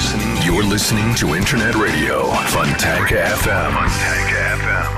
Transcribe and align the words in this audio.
listening. 0.00 0.36
You're 0.46 0.64
listening 0.64 1.14
to 1.16 1.34
Internet 1.36 1.74
Radio 1.74 2.16
Fontanka 2.52 3.16
FM. 3.44 3.72
Fontanka 3.76 4.40
FM. 4.56 4.90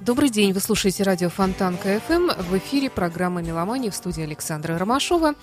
Добрый 0.00 0.30
день, 0.30 0.52
вы 0.52 0.58
слушаете 0.58 1.04
радио 1.04 1.28
Фонтанка 1.28 1.88
FM. 2.08 2.42
В 2.42 2.58
эфире 2.58 2.90
программа 2.90 3.42
«Меломания» 3.42 3.92
в 3.92 3.94
студии 3.94 4.24
Александра 4.24 4.76
Ромашова. 4.76 5.34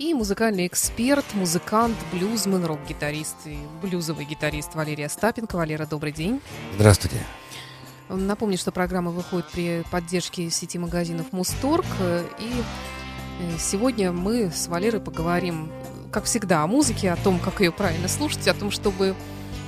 И 0.00 0.12
музыкальный 0.12 0.66
эксперт, 0.66 1.24
музыкант, 1.34 1.96
блюзмен, 2.12 2.64
рок-гитарист 2.64 3.36
и 3.44 3.58
блюзовый 3.80 4.24
гитарист 4.24 4.74
Валерия 4.74 5.06
Остапенко. 5.06 5.54
Валера, 5.54 5.86
добрый 5.86 6.10
день. 6.10 6.40
Здравствуйте. 6.74 7.24
Напомню, 8.10 8.58
что 8.58 8.72
программа 8.72 9.12
выходит 9.12 9.46
при 9.46 9.84
поддержке 9.88 10.50
сети 10.50 10.78
магазинов 10.78 11.26
«Мусторг». 11.30 11.86
И 12.40 12.50
э, 12.50 13.56
сегодня 13.56 14.10
мы 14.10 14.50
с 14.50 14.66
Валерой 14.66 15.00
поговорим, 15.00 15.70
как 16.10 16.24
всегда, 16.24 16.64
о 16.64 16.66
музыке, 16.66 17.12
о 17.12 17.16
том, 17.16 17.38
как 17.38 17.60
ее 17.60 17.70
правильно 17.70 18.08
слушать, 18.08 18.48
о 18.48 18.54
том, 18.54 18.72
чтобы 18.72 19.14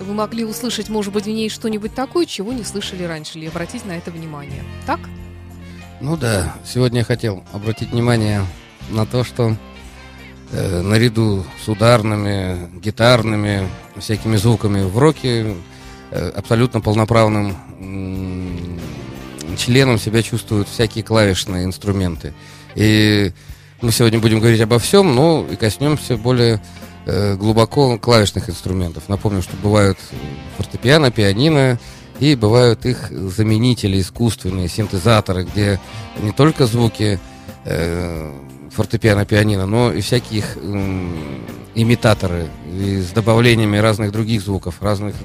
вы 0.00 0.12
могли 0.12 0.44
услышать, 0.44 0.88
может 0.88 1.12
быть, 1.12 1.26
в 1.26 1.28
ней 1.28 1.48
что-нибудь 1.50 1.94
такое, 1.94 2.26
чего 2.26 2.52
не 2.52 2.64
слышали 2.64 3.04
раньше, 3.04 3.38
или 3.38 3.46
обратить 3.46 3.86
на 3.86 3.92
это 3.92 4.10
внимание. 4.10 4.64
Так? 4.86 4.98
Ну 6.00 6.16
да, 6.16 6.56
сегодня 6.64 7.00
я 7.00 7.04
хотел 7.04 7.44
обратить 7.52 7.92
внимание 7.92 8.44
на 8.90 9.06
то, 9.06 9.22
что 9.22 9.54
э, 10.50 10.80
наряду 10.82 11.44
с 11.64 11.68
ударными, 11.68 12.80
гитарными, 12.80 13.68
всякими 13.98 14.34
звуками 14.34 14.82
в 14.82 14.98
роке 14.98 15.54
э, 16.10 16.28
абсолютно 16.30 16.80
полноправным 16.80 17.56
членом 19.56 19.98
себя 19.98 20.22
чувствуют 20.22 20.68
всякие 20.68 21.04
клавишные 21.04 21.64
инструменты. 21.64 22.32
И 22.74 23.32
мы 23.80 23.92
сегодня 23.92 24.18
будем 24.18 24.40
говорить 24.40 24.60
обо 24.60 24.78
всем, 24.78 25.14
но 25.14 25.46
и 25.50 25.56
коснемся 25.56 26.16
более 26.16 26.60
Э, 27.04 27.34
глубоко 27.34 27.98
клавишных 27.98 28.48
инструментов. 28.48 29.08
Напомню, 29.08 29.42
что 29.42 29.56
бывают 29.56 29.98
фортепиано, 30.56 31.10
пианино, 31.10 31.80
и 32.20 32.36
бывают 32.36 32.86
их 32.86 33.10
заменители 33.10 34.00
искусственные, 34.00 34.68
синтезаторы, 34.68 35.42
где 35.42 35.80
не 36.20 36.30
только 36.30 36.66
звуки 36.66 37.18
э, 37.64 38.32
фортепиано, 38.70 39.26
пианино, 39.26 39.66
но 39.66 39.92
и 39.92 40.00
всякие 40.00 40.38
их 40.38 40.56
э, 40.56 41.06
имитаторы 41.74 42.46
и 42.72 43.00
с 43.00 43.10
добавлениями 43.10 43.78
разных 43.78 44.12
других 44.12 44.40
звуков, 44.40 44.76
разных, 44.80 45.16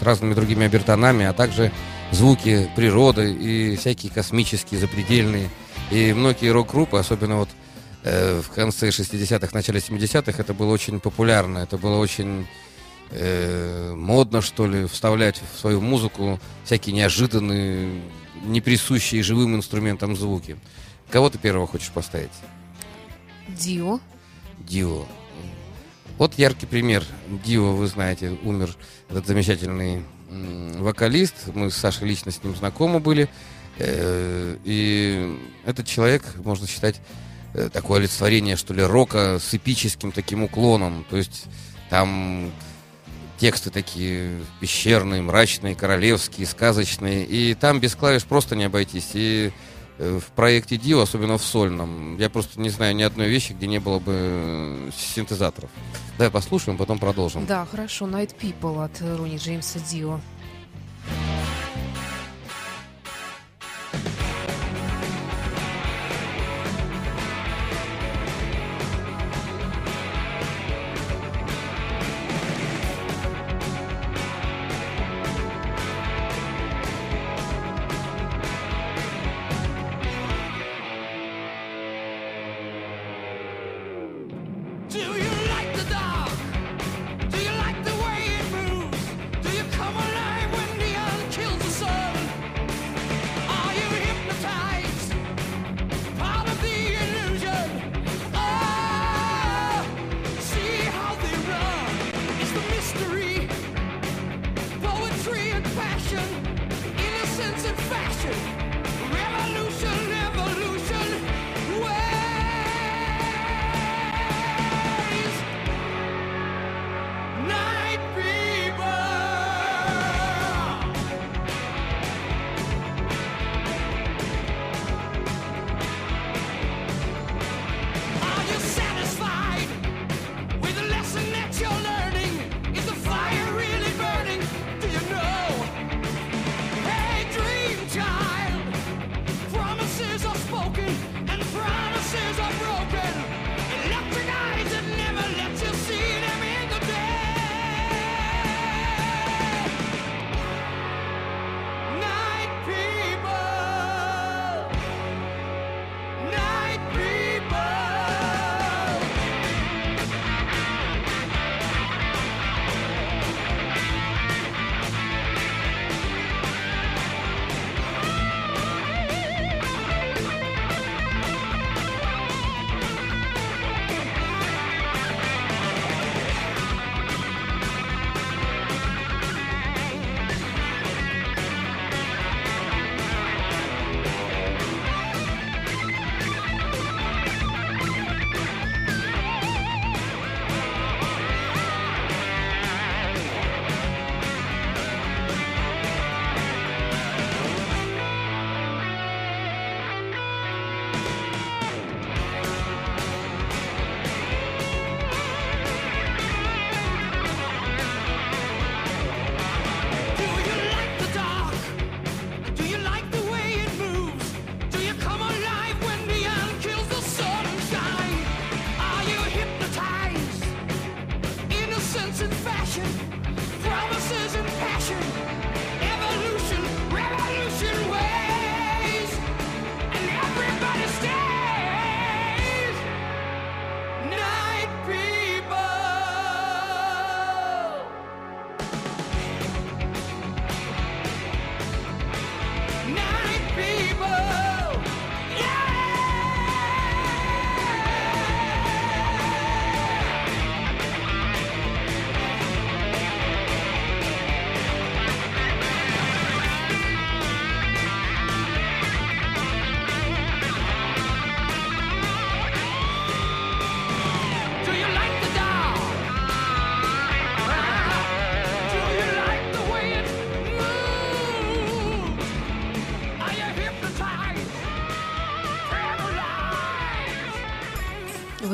с 0.00 0.02
разными 0.02 0.34
другими 0.34 0.66
обертонами, 0.66 1.26
а 1.26 1.32
также 1.32 1.70
звуки 2.12 2.70
природы 2.76 3.32
и 3.32 3.76
всякие 3.76 4.12
космические, 4.12 4.80
запредельные. 4.80 5.50
И 5.90 6.12
многие 6.12 6.50
рок-группы, 6.50 6.98
особенно 6.98 7.36
вот 7.36 7.48
Э, 8.02 8.40
в 8.40 8.48
конце 8.50 8.88
60-х, 8.88 9.50
начале 9.52 9.78
70-х 9.78 10.40
это 10.40 10.54
было 10.54 10.72
очень 10.72 11.00
популярно, 11.00 11.58
это 11.58 11.76
было 11.76 11.98
очень 11.98 12.46
э, 13.10 13.92
модно, 13.94 14.40
что 14.40 14.66
ли, 14.66 14.86
вставлять 14.86 15.42
в 15.54 15.58
свою 15.58 15.82
музыку 15.82 16.40
всякие 16.64 16.94
неожиданные, 16.94 18.00
не 18.42 18.62
присущие 18.62 19.22
живым 19.22 19.54
инструментам 19.54 20.16
звуки. 20.16 20.56
Кого 21.10 21.28
ты 21.28 21.36
первого 21.36 21.66
хочешь 21.66 21.90
поставить? 21.90 22.30
Дио. 23.48 24.00
Дио. 24.60 25.04
Вот 26.16 26.34
яркий 26.38 26.66
пример. 26.66 27.04
Дио, 27.44 27.74
вы 27.74 27.86
знаете, 27.86 28.38
умер 28.44 28.74
этот 29.10 29.26
замечательный 29.26 30.04
вокалист. 30.30 31.34
Мы 31.54 31.70
с 31.70 31.76
Сашей 31.76 32.08
лично 32.08 32.30
с 32.30 32.42
ним 32.42 32.56
знакомы 32.56 33.00
были. 33.00 33.28
Э, 33.78 34.56
и 34.64 35.38
этот 35.64 35.86
человек, 35.86 36.24
можно 36.44 36.66
считать, 36.66 37.00
Э, 37.52 37.68
такое 37.72 37.98
олицетворение, 37.98 38.56
что 38.56 38.72
ли, 38.74 38.82
рока 38.82 39.38
с 39.40 39.54
эпическим 39.54 40.12
таким 40.12 40.44
уклоном. 40.44 41.04
То 41.10 41.16
есть 41.16 41.46
там 41.88 42.52
тексты 43.38 43.70
такие 43.70 44.40
пещерные, 44.60 45.22
мрачные, 45.22 45.74
королевские, 45.74 46.46
сказочные. 46.46 47.24
И 47.24 47.54
там 47.54 47.80
без 47.80 47.96
клавиш 47.96 48.24
просто 48.24 48.54
не 48.54 48.64
обойтись. 48.64 49.10
И 49.14 49.52
в 50.00 50.32
проекте 50.34 50.78
Дио, 50.78 51.00
особенно 51.00 51.36
в 51.36 51.42
сольном, 51.42 52.16
я 52.16 52.30
просто 52.30 52.58
не 52.58 52.70
знаю 52.70 52.96
ни 52.96 53.02
одной 53.02 53.28
вещи, 53.28 53.52
где 53.52 53.66
не 53.66 53.78
было 53.78 53.98
бы 53.98 54.12
э, 54.16 54.90
синтезаторов. 54.96 55.70
Давай 56.16 56.30
послушаем, 56.30 56.78
потом 56.78 56.98
продолжим. 56.98 57.44
Да, 57.46 57.66
хорошо. 57.66 58.06
Night 58.06 58.34
People 58.40 58.82
от 58.82 59.00
Руни 59.18 59.36
Джеймса 59.36 59.78
Дио. 59.78 60.20
В 63.92 64.39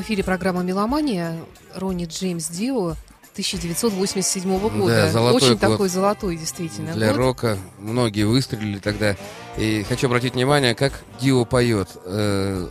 эфире 0.07 0.23
программа 0.23 0.63
«Меломания». 0.63 1.37
Ронни 1.75 2.05
Джеймс 2.05 2.47
Дио 2.47 2.91
1987 3.33 4.59
года. 4.61 4.87
Да, 4.87 5.11
золотой 5.11 5.37
Очень 5.37 5.59
год. 5.59 5.61
такой 5.61 5.89
золотой, 5.89 6.37
действительно, 6.37 6.93
Для 6.93 7.09
год. 7.09 7.17
рока 7.17 7.59
многие 7.81 8.23
выстрелили 8.23 8.79
тогда. 8.79 9.17
И 9.57 9.85
хочу 9.89 10.07
обратить 10.07 10.35
внимание, 10.35 10.77
как 10.77 10.93
Дио 11.21 11.45
поет. 11.45 11.89
э, 12.05 12.69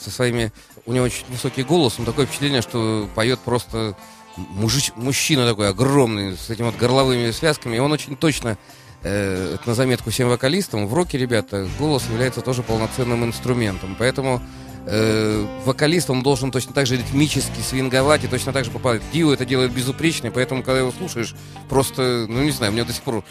со 0.00 0.10
своими... 0.12 0.52
У 0.84 0.92
него 0.92 1.06
очень 1.06 1.24
высокий 1.28 1.64
голос, 1.64 1.98
но 1.98 2.04
такое 2.04 2.24
впечатление, 2.26 2.62
что 2.62 3.08
поет 3.16 3.40
просто 3.40 3.96
мужич, 4.36 4.92
мужчина 4.94 5.44
такой 5.44 5.70
огромный, 5.70 6.36
с 6.36 6.50
этими 6.50 6.66
вот 6.66 6.76
горловыми 6.76 7.32
связками. 7.32 7.74
И 7.74 7.80
он 7.80 7.90
очень 7.90 8.14
точно, 8.16 8.58
э, 9.02 9.54
это 9.56 9.68
на 9.68 9.74
заметку 9.74 10.10
всем 10.10 10.28
вокалистам, 10.28 10.86
в 10.86 10.94
роке, 10.94 11.18
ребята, 11.18 11.66
голос 11.80 12.04
является 12.08 12.42
тоже 12.42 12.62
полноценным 12.62 13.24
инструментом. 13.24 13.96
Поэтому 13.98 14.40
э, 14.86 15.46
вокалист, 15.64 16.10
он 16.10 16.22
должен 16.22 16.50
точно 16.50 16.72
так 16.72 16.86
же 16.86 16.96
ритмически 16.96 17.60
свинговать 17.60 18.24
и 18.24 18.28
точно 18.28 18.52
так 18.52 18.64
же 18.64 18.70
попадать. 18.70 19.02
Дио 19.12 19.32
это 19.32 19.44
делает 19.44 19.72
безупречно, 19.72 20.30
поэтому, 20.30 20.62
когда 20.62 20.80
его 20.80 20.92
слушаешь, 20.96 21.34
просто, 21.68 22.26
ну 22.28 22.42
не 22.42 22.50
знаю, 22.52 22.72
мне 22.72 22.84
до 22.84 22.92
сих 22.92 23.02
пор 23.02 23.24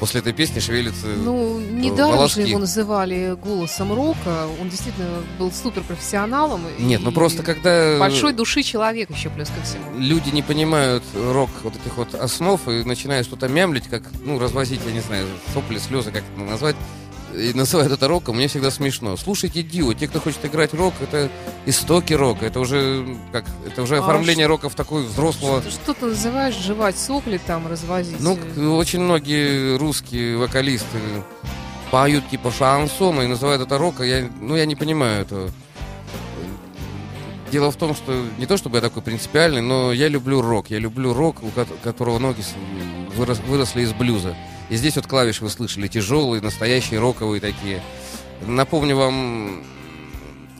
после 0.00 0.20
этой 0.20 0.32
песни 0.32 0.58
шевелится... 0.60 1.06
Ну, 1.06 1.60
недаром 1.60 2.26
же 2.26 2.40
его 2.40 2.58
называли 2.58 3.36
голосом 3.40 3.92
рока. 3.92 4.46
Он 4.60 4.68
действительно 4.68 5.22
был 5.38 5.52
суперпрофессионалом. 5.52 6.62
Нет, 6.78 7.02
ну 7.04 7.12
просто 7.12 7.42
когда 7.42 7.98
Большой 7.98 8.32
души 8.32 8.62
человек 8.62 9.10
еще 9.10 9.28
плюс 9.28 9.48
ко 9.48 9.62
всему. 9.62 9.84
люди 9.98 10.30
не 10.30 10.42
понимают 10.42 11.04
рок 11.14 11.50
вот 11.62 11.74
этих 11.76 11.96
вот 11.96 12.14
основ 12.14 12.66
и 12.66 12.82
начинают 12.84 13.26
что-то 13.26 13.48
мямлить, 13.48 13.88
как, 13.88 14.02
ну, 14.24 14.38
развозить, 14.38 14.80
я 14.86 14.92
не 14.92 15.00
знаю, 15.00 15.26
сопли, 15.52 15.78
слезы, 15.78 16.10
как 16.10 16.22
это 16.34 16.42
назвать, 16.42 16.76
и 17.34 17.52
называют 17.54 17.92
это 17.92 18.08
роком, 18.08 18.36
мне 18.36 18.48
всегда 18.48 18.70
смешно. 18.70 19.16
Слушайте 19.16 19.62
Дио, 19.62 19.92
те, 19.94 20.08
кто 20.08 20.20
хочет 20.20 20.44
играть 20.44 20.74
рок, 20.74 20.94
это 21.00 21.30
истоки 21.66 22.12
рока, 22.12 22.46
это 22.46 22.60
уже 22.60 23.16
как, 23.32 23.44
это 23.66 23.82
уже 23.82 23.96
А 23.96 24.00
оформление 24.00 24.46
рока 24.46 24.68
в 24.68 24.74
такой 24.74 25.04
взрослого... 25.04 25.60
Что, 25.62 25.70
что 25.70 25.94
ты 25.94 26.06
называешь 26.06 26.56
жевать 26.56 26.98
сопли 26.98 27.40
там, 27.44 27.66
развозить? 27.68 28.20
Ну, 28.20 28.38
э, 28.56 28.66
очень 28.66 29.00
многие 29.00 29.76
русские 29.76 30.36
вокалисты 30.36 30.98
поют 31.90 32.28
типа 32.28 32.50
шансона 32.50 33.22
и 33.22 33.26
называют 33.26 33.62
это 33.62 33.78
роком. 33.78 34.06
Я, 34.06 34.28
ну, 34.40 34.56
я 34.56 34.66
не 34.66 34.76
понимаю 34.76 35.22
этого. 35.22 35.50
Дело 37.50 37.72
в 37.72 37.76
том, 37.76 37.94
что 37.96 38.24
не 38.38 38.46
то 38.46 38.56
чтобы 38.56 38.76
я 38.76 38.80
такой 38.80 39.02
принципиальный, 39.02 39.60
но 39.60 39.92
я 39.92 40.06
люблю 40.06 40.40
рок. 40.40 40.70
Я 40.70 40.78
люблю 40.78 41.12
рок, 41.12 41.42
у 41.42 41.48
ко- 41.48 41.66
которого 41.82 42.18
ноги 42.18 42.44
выросли 43.16 43.82
из 43.82 43.92
блюза. 43.92 44.36
И 44.70 44.76
здесь 44.76 44.94
вот 44.96 45.06
клавиши 45.06 45.42
вы 45.42 45.50
слышали 45.50 45.88
тяжелые, 45.88 46.40
настоящие 46.40 47.00
роковые 47.00 47.40
такие. 47.40 47.82
Напомню 48.46 48.96
вам, 48.96 49.64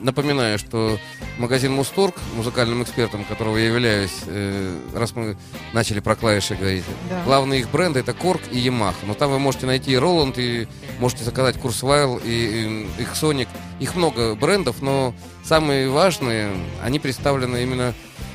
напоминаю, 0.01 0.59
что 0.59 0.99
магазин 1.37 1.71
Мусторг, 1.71 2.15
музыкальным 2.35 2.83
экспертом 2.83 3.23
которого 3.23 3.55
я 3.57 3.67
являюсь, 3.67 4.11
э, 4.27 4.77
раз 4.93 5.15
мы 5.15 5.37
начали 5.73 6.01
про 6.01 6.15
клавиши 6.15 6.55
говорить, 6.55 6.83
Да. 7.09 7.23
Главные 7.23 7.61
их 7.61 7.71
бренды 7.71 8.01
это 8.01 8.13
Корг 8.13 8.41
и 8.51 8.57
Yamaha. 8.57 8.95
Но 9.07 9.13
там 9.13 9.31
вы 9.31 9.39
можете 9.39 9.65
найти 9.65 9.91
и 9.93 9.95
Roland, 9.95 10.35
и 10.37 10.67
можете 10.99 11.23
заказать 11.23 11.55
Kurzweil, 11.55 12.21
и, 12.23 12.87
и 12.99 13.01
их 13.01 13.13
Sonic. 13.13 13.47
Их 13.79 13.95
много 13.95 14.35
брендов, 14.35 14.81
но 14.81 15.15
самые 15.45 15.89
важные, 15.89 16.51
они 16.83 16.99
представлены 16.99 17.63
именно 17.63 17.93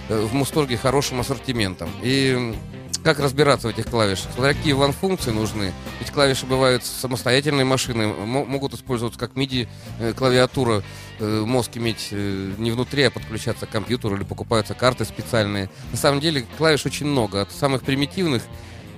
э, 0.08 0.20
в 0.20 0.32
Мусторге 0.32 0.78
хорошим 0.78 1.20
ассортиментом. 1.20 1.90
И 2.02 2.54
как 3.06 3.20
разбираться 3.20 3.68
в 3.68 3.70
этих 3.70 3.86
клавишах? 3.86 4.32
Смотря 4.34 4.52
какие 4.52 4.72
вам 4.72 4.92
функции 4.92 5.30
нужны. 5.30 5.72
Ведь 6.00 6.10
клавиши 6.10 6.44
бывают 6.44 6.84
самостоятельные 6.84 7.64
машины, 7.64 8.08
мо- 8.08 8.44
могут 8.44 8.74
использоваться 8.74 9.16
как 9.16 9.34
MIDI 9.34 9.68
э, 10.00 10.12
э, 11.20 11.44
мозг 11.46 11.76
иметь 11.76 12.08
э, 12.10 12.52
не 12.58 12.72
внутри, 12.72 13.04
а 13.04 13.12
подключаться 13.12 13.66
к 13.66 13.70
компьютеру 13.70 14.16
или 14.16 14.24
покупаются 14.24 14.74
карты 14.74 15.04
специальные. 15.04 15.70
На 15.92 15.96
самом 15.96 16.18
деле 16.18 16.46
клавиш 16.58 16.84
очень 16.84 17.06
много, 17.06 17.42
от 17.42 17.52
самых 17.52 17.82
примитивных 17.82 18.42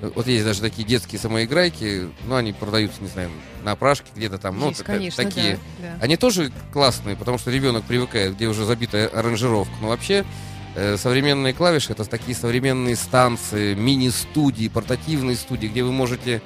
вот 0.01 0.27
есть 0.27 0.45
даже 0.45 0.61
такие 0.61 0.87
детские 0.87 1.19
самоиграйки, 1.21 2.09
ну, 2.25 2.37
они 2.37 2.53
продаются, 2.53 3.03
не 3.03 3.09
знаю, 3.09 3.31
на 3.65 3.73
опрашке 3.73 4.07
где-то 4.15 4.39
там, 4.39 4.59
ну, 4.59 4.69
есть, 4.69 4.85
конечно, 4.85 5.25
такие. 5.25 5.59
да, 5.81 5.97
да. 5.97 5.99
Они 6.01 6.17
тоже 6.17 6.53
классные, 6.73 7.17
потому 7.17 7.37
что 7.37 7.51
ребенок 7.51 7.85
привыкает, 7.85 8.37
где 8.37 8.47
уже 8.47 8.65
забитая 8.65 9.09
аранжировка. 9.09 9.75
Но 9.83 9.89
вообще 9.89 10.25
современные 10.97 11.55
клавиши 11.55 11.93
это 11.93 12.05
такие 12.05 12.37
современные 12.37 12.97
станции, 12.97 13.75
мини-студии, 13.75 14.69
портативные 14.69 15.37
студии, 15.37 15.67
где 15.67 15.83
вы 15.83 15.93
можете 15.93 16.43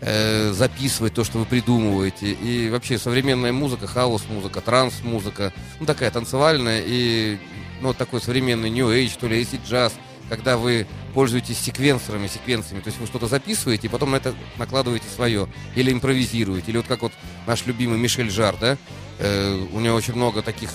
э, 0.00 0.52
записывать 0.52 1.14
то, 1.14 1.24
что 1.24 1.38
вы 1.38 1.44
придумываете. 1.44 2.32
И 2.32 2.68
вообще 2.70 2.98
современная 2.98 3.52
музыка, 3.52 3.86
хаос-музыка, 3.86 4.60
транс-музыка, 4.60 5.52
ну 5.78 5.86
такая 5.86 6.10
танцевальная 6.10 6.82
и 6.84 7.38
ну, 7.80 7.94
такой 7.94 8.20
современный 8.20 8.70
New 8.70 8.88
Age, 8.88 9.12
то 9.18 9.26
ли 9.26 9.40
acid 9.40 9.60
джаз, 9.66 9.94
когда 10.28 10.56
вы 10.56 10.86
пользуетесь 11.14 11.58
секвенсорами, 11.58 12.26
секвенциями, 12.26 12.82
то 12.82 12.88
есть 12.88 13.00
вы 13.00 13.06
что-то 13.06 13.26
записываете, 13.26 13.86
и 13.86 13.90
потом 13.90 14.10
на 14.10 14.16
это 14.16 14.34
накладываете 14.58 15.06
свое, 15.14 15.48
или 15.74 15.90
импровизируете, 15.90 16.70
или 16.70 16.76
вот 16.76 16.86
как 16.86 17.02
вот 17.02 17.12
наш 17.46 17.66
любимый 17.66 17.98
Мишель 17.98 18.30
Жар, 18.30 18.56
да, 18.60 18.76
Э, 19.22 19.66
у 19.74 19.80
него 19.80 19.96
очень 19.96 20.14
много 20.14 20.40
таких 20.40 20.70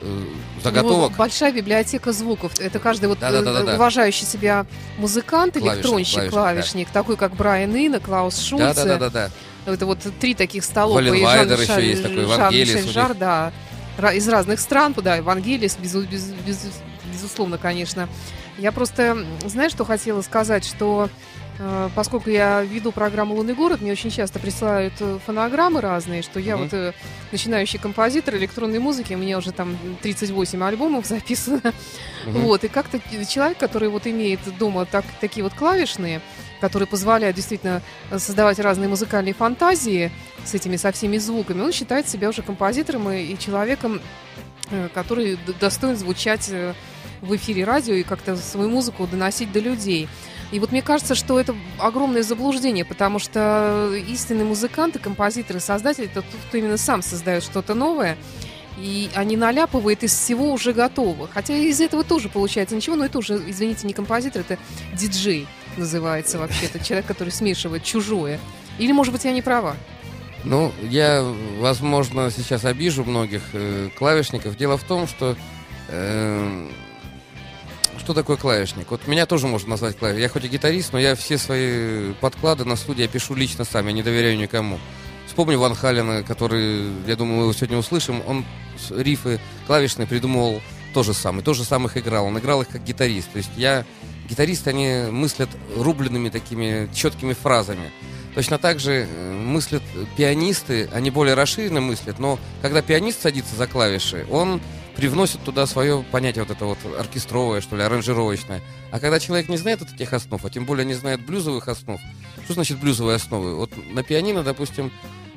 э, 0.00 0.04
У 0.04 0.08
него 0.08 0.30
заготовок. 0.62 1.12
большая 1.16 1.52
библиотека 1.52 2.12
звуков. 2.12 2.52
Это 2.58 2.78
каждый 2.78 3.06
вот 3.08 3.18
Да-да-да-да-да. 3.18 3.72
э, 3.72 3.74
уважающий 3.76 4.26
себя 4.26 4.66
музыкант, 4.98 5.54
Клавишник, 5.54 5.74
электронщик, 5.76 6.14
клавишник, 6.14 6.32
клавишник, 6.32 6.90
такой 6.90 7.16
как 7.16 7.34
Брайан 7.34 7.74
Инна, 7.74 8.00
Клаус 8.00 8.38
Шульце. 8.40 8.74
Да, 8.74 8.84
да, 8.84 8.84
да, 8.84 9.10
да, 9.10 9.30
да. 9.66 9.72
Это 9.72 9.86
вот 9.86 9.98
три 10.20 10.34
таких 10.34 10.64
столопа. 10.64 10.94
Вален 10.96 11.22
Вайдер 11.22 11.58
Жан- 11.58 11.78
еще 11.78 11.88
есть 11.88 12.02
такой, 12.02 12.24
Вангелис 12.26 12.74
Мишель 12.74 12.88
у 12.88 12.92
Жар, 12.92 13.08
них. 13.10 13.18
да. 13.18 13.52
Из 14.14 14.28
разных 14.28 14.60
стран, 14.60 14.94
да, 14.96 15.16
Евангелис, 15.16 15.76
безу- 15.76 16.06
без- 16.08 16.26
без- 16.46 16.66
безусловно, 17.12 17.58
конечно. 17.58 18.08
Я 18.56 18.72
просто, 18.72 19.24
знаешь, 19.46 19.72
что 19.72 19.84
хотела 19.84 20.22
сказать, 20.22 20.64
что 20.64 21.10
поскольку 21.94 22.30
я 22.30 22.62
веду 22.62 22.92
программу 22.92 23.34
«Лунный 23.34 23.54
город», 23.54 23.80
мне 23.80 23.92
очень 23.92 24.10
часто 24.10 24.38
присылают 24.38 24.94
э, 25.00 25.18
фонограммы 25.26 25.80
разные, 25.80 26.22
что 26.22 26.38
я 26.38 26.56
Мгм. 26.56 26.64
вот 26.64 26.72
э, 26.74 26.92
начинающий 27.32 27.78
композитор 27.78 28.36
электронной 28.36 28.78
музыки, 28.78 29.14
у 29.14 29.18
меня 29.18 29.38
уже 29.38 29.52
там 29.52 29.76
38 30.02 30.62
альбомов 30.62 31.06
записано. 31.14 31.60
Мгм. 32.26 32.40
Вот, 32.42 32.64
и 32.64 32.68
как-то 32.68 33.00
человек, 33.26 33.58
который 33.58 33.88
вот 33.88 34.06
имеет 34.06 34.40
дома 34.58 34.84
так, 34.86 35.04
такие 35.20 35.42
вот 35.42 35.54
клавишные, 35.54 36.20
которые 36.60 36.86
позволяют 36.86 37.36
действительно 37.36 37.82
э, 38.10 38.18
создавать 38.18 38.58
разные 38.60 38.88
музыкальные 38.88 39.34
фантазии 39.34 40.10
с 40.44 40.54
этими, 40.54 40.76
со 40.76 40.92
всеми 40.92 41.18
звуками, 41.18 41.62
он 41.62 41.72
считает 41.72 42.08
себя 42.08 42.28
уже 42.28 42.42
композитором 42.42 43.10
и, 43.10 43.22
и 43.24 43.38
человеком, 43.38 44.00
э, 44.70 44.88
который 44.94 45.38
достоин 45.60 45.96
звучать 45.96 46.48
э, 46.50 46.74
в 47.20 47.34
эфире 47.34 47.64
радио 47.64 47.94
и 47.94 48.04
как-то 48.04 48.36
свою 48.36 48.70
музыку 48.70 49.06
доносить 49.06 49.50
до 49.50 49.58
людей. 49.58 50.08
И 50.50 50.60
вот 50.60 50.72
мне 50.72 50.80
кажется, 50.82 51.14
что 51.14 51.38
это 51.38 51.54
огромное 51.78 52.22
заблуждение, 52.22 52.84
потому 52.84 53.18
что 53.18 53.92
истинные 54.08 54.44
музыканты, 54.44 54.98
композиторы, 54.98 55.60
создатели, 55.60 56.06
это 56.06 56.22
тот, 56.22 56.40
кто 56.48 56.56
именно 56.56 56.78
сам 56.78 57.02
создает 57.02 57.42
что-то 57.42 57.74
новое, 57.74 58.16
и 58.78 59.10
они 59.14 59.36
наляпывают 59.36 60.02
из 60.02 60.14
всего 60.14 60.52
уже 60.52 60.72
готового. 60.72 61.28
Хотя 61.28 61.54
из 61.54 61.80
этого 61.80 62.04
тоже 62.04 62.28
получается 62.28 62.76
ничего, 62.76 62.96
но 62.96 63.04
это 63.04 63.18
уже, 63.18 63.42
извините, 63.46 63.86
не 63.86 63.92
композитор, 63.92 64.42
это 64.42 64.58
диджей 64.94 65.46
называется 65.76 66.38
вообще. 66.38 66.66
Это 66.66 66.82
человек, 66.82 67.06
который 67.06 67.30
смешивает 67.30 67.82
чужое. 67.84 68.40
Или, 68.78 68.92
может 68.92 69.12
быть, 69.12 69.24
я 69.24 69.32
не 69.32 69.42
права. 69.42 69.76
Ну, 70.44 70.72
я, 70.82 71.24
возможно, 71.58 72.30
сейчас 72.30 72.64
обижу 72.64 73.04
многих 73.04 73.42
э, 73.52 73.90
клавишников. 73.98 74.56
Дело 74.56 74.78
в 74.78 74.84
том, 74.84 75.08
что 75.08 75.36
э, 75.88 76.68
что 78.08 78.14
такое 78.14 78.38
клавишник? 78.38 78.90
Вот 78.90 79.06
меня 79.06 79.26
тоже 79.26 79.48
можно 79.48 79.68
назвать 79.68 79.98
клавишником. 79.98 80.22
Я 80.22 80.28
хоть 80.30 80.44
и 80.46 80.48
гитарист, 80.48 80.94
но 80.94 80.98
я 80.98 81.14
все 81.14 81.36
свои 81.36 82.14
подклады 82.14 82.64
на 82.64 82.74
студии 82.74 83.02
я 83.02 83.08
пишу 83.08 83.34
лично 83.34 83.66
сам, 83.66 83.86
я 83.86 83.92
не 83.92 84.02
доверяю 84.02 84.38
никому. 84.38 84.78
Вспомню 85.26 85.58
Ван 85.58 85.74
Халена, 85.74 86.22
который, 86.22 86.86
я 87.06 87.16
думаю, 87.16 87.36
мы 87.36 87.42
его 87.42 87.52
сегодня 87.52 87.76
услышим. 87.76 88.22
Он 88.26 88.46
рифы 88.88 89.38
клавишные 89.66 90.06
придумывал 90.06 90.62
тоже 90.94 91.12
сам, 91.12 91.40
и 91.40 91.42
тоже 91.42 91.64
сам 91.64 91.84
их 91.84 91.98
играл. 91.98 92.24
Он 92.24 92.38
играл 92.38 92.62
их 92.62 92.68
как 92.68 92.82
гитарист. 92.82 93.30
То 93.30 93.36
есть 93.36 93.50
я... 93.58 93.84
Гитаристы, 94.26 94.70
они 94.70 95.10
мыслят 95.10 95.50
рубленными 95.76 96.30
такими 96.30 96.88
четкими 96.94 97.34
фразами. 97.34 97.90
Точно 98.34 98.58
так 98.58 98.80
же 98.80 99.06
э, 99.06 99.32
мыслят 99.32 99.82
пианисты, 100.16 100.88
они 100.94 101.10
более 101.10 101.34
расширенно 101.34 101.82
мыслят, 101.82 102.18
но 102.18 102.38
когда 102.62 102.82
пианист 102.82 103.20
садится 103.20 103.56
за 103.56 103.66
клавиши, 103.66 104.26
он 104.30 104.60
привносит 104.98 105.40
туда 105.44 105.64
свое 105.66 106.04
понятие 106.10 106.42
вот 106.42 106.54
это 106.54 106.64
вот 106.64 106.78
оркестровое, 106.98 107.60
что 107.60 107.76
ли, 107.76 107.84
аранжировочное. 107.84 108.60
А 108.90 108.98
когда 108.98 109.20
человек 109.20 109.48
не 109.48 109.56
знает 109.56 109.78
вот 109.78 109.92
этих 109.92 110.12
основ, 110.12 110.44
а 110.44 110.50
тем 110.50 110.66
более 110.66 110.84
не 110.84 110.94
знает 110.94 111.24
блюзовых 111.24 111.68
основ, 111.68 112.00
что 112.42 112.54
значит 112.54 112.80
блюзовые 112.80 113.14
основы? 113.14 113.54
Вот 113.54 113.70
на 113.92 114.02
пианино, 114.02 114.42
допустим, 114.42 114.90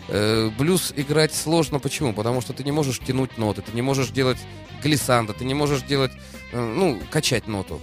э, 0.07 0.49
блюз 0.57 0.93
играть 0.95 1.35
сложно. 1.35 1.77
Почему? 1.77 2.11
Потому 2.11 2.41
что 2.41 2.53
ты 2.53 2.63
не 2.63 2.71
можешь 2.71 2.97
тянуть 2.97 3.37
ноты, 3.37 3.61
ты 3.61 3.71
не 3.73 3.83
можешь 3.83 4.09
делать 4.09 4.39
глиссандо, 4.81 5.33
ты 5.33 5.45
не 5.45 5.53
можешь 5.53 5.83
делать, 5.83 6.11
э, 6.53 6.59
ну, 6.59 6.99
качать 7.11 7.47
ноту. 7.47 7.79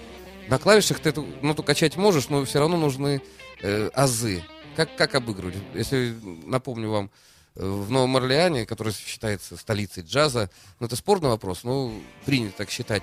На 0.49 0.59
клавишах 0.59 0.99
ты 0.99 1.11
эту 1.11 1.27
ноту 1.43 1.63
качать 1.63 1.97
можешь, 1.97 2.29
но 2.29 2.45
все 2.45 2.59
равно 2.59 2.77
нужны 2.77 3.23
э, 3.63 3.89
азы. 3.95 4.43
Как, 4.75 4.97
как 4.97 5.15
обыгрывать? 5.15 5.55
Если 5.75 6.17
напомню 6.45 6.91
вам 6.91 7.11
в 7.55 7.91
Новом 7.91 8.17
Орлеане, 8.17 8.67
который 8.67 8.93
считается 8.93 9.57
столицей 9.57 10.03
джаза, 10.03 10.51
ну, 10.81 10.87
это 10.87 10.97
спорный 10.97 11.29
вопрос, 11.29 11.65
ну, 11.65 12.01
принято 12.25 12.59
так 12.59 12.71
считать, 12.71 13.03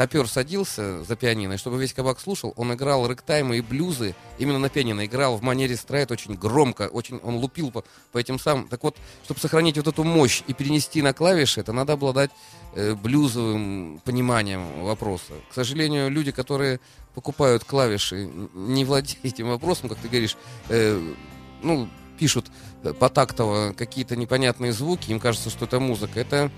Топер 0.00 0.26
садился 0.28 1.04
за 1.04 1.14
пианино, 1.14 1.52
и 1.52 1.56
чтобы 1.58 1.78
весь 1.78 1.92
кабак 1.92 2.20
слушал, 2.20 2.54
он 2.56 2.72
играл 2.72 3.06
рэктаймы 3.06 3.58
и 3.58 3.60
блюзы 3.60 4.14
именно 4.38 4.58
на 4.58 4.70
пианино, 4.70 5.04
играл 5.04 5.36
в 5.36 5.42
манере 5.42 5.76
страйт 5.76 6.10
очень 6.10 6.36
громко, 6.36 6.88
очень, 6.88 7.18
он 7.18 7.34
лупил 7.34 7.70
по, 7.70 7.84
по 8.10 8.16
этим 8.16 8.38
самым. 8.38 8.66
Так 8.68 8.82
вот, 8.82 8.96
чтобы 9.24 9.40
сохранить 9.40 9.76
вот 9.76 9.88
эту 9.88 10.02
мощь 10.02 10.42
и 10.46 10.54
перенести 10.54 11.02
на 11.02 11.12
клавиши, 11.12 11.60
это 11.60 11.74
надо 11.74 11.92
обладать 11.92 12.30
э, 12.74 12.94
блюзовым 12.94 14.00
пониманием 14.02 14.84
вопроса. 14.84 15.34
К 15.50 15.54
сожалению, 15.54 16.08
люди, 16.10 16.30
которые 16.30 16.80
покупают 17.14 17.64
клавиши, 17.64 18.30
не 18.54 18.86
владеют 18.86 19.22
этим 19.22 19.48
вопросом, 19.48 19.90
как 19.90 19.98
ты 19.98 20.08
говоришь, 20.08 20.38
э, 20.70 20.98
ну, 21.62 21.90
пишут 22.18 22.46
потактово 22.98 23.74
какие-то 23.76 24.16
непонятные 24.16 24.72
звуки, 24.72 25.10
им 25.10 25.20
кажется, 25.20 25.50
что 25.50 25.64
это 25.64 25.80
музыка. 25.80 26.20
Это 26.20 26.50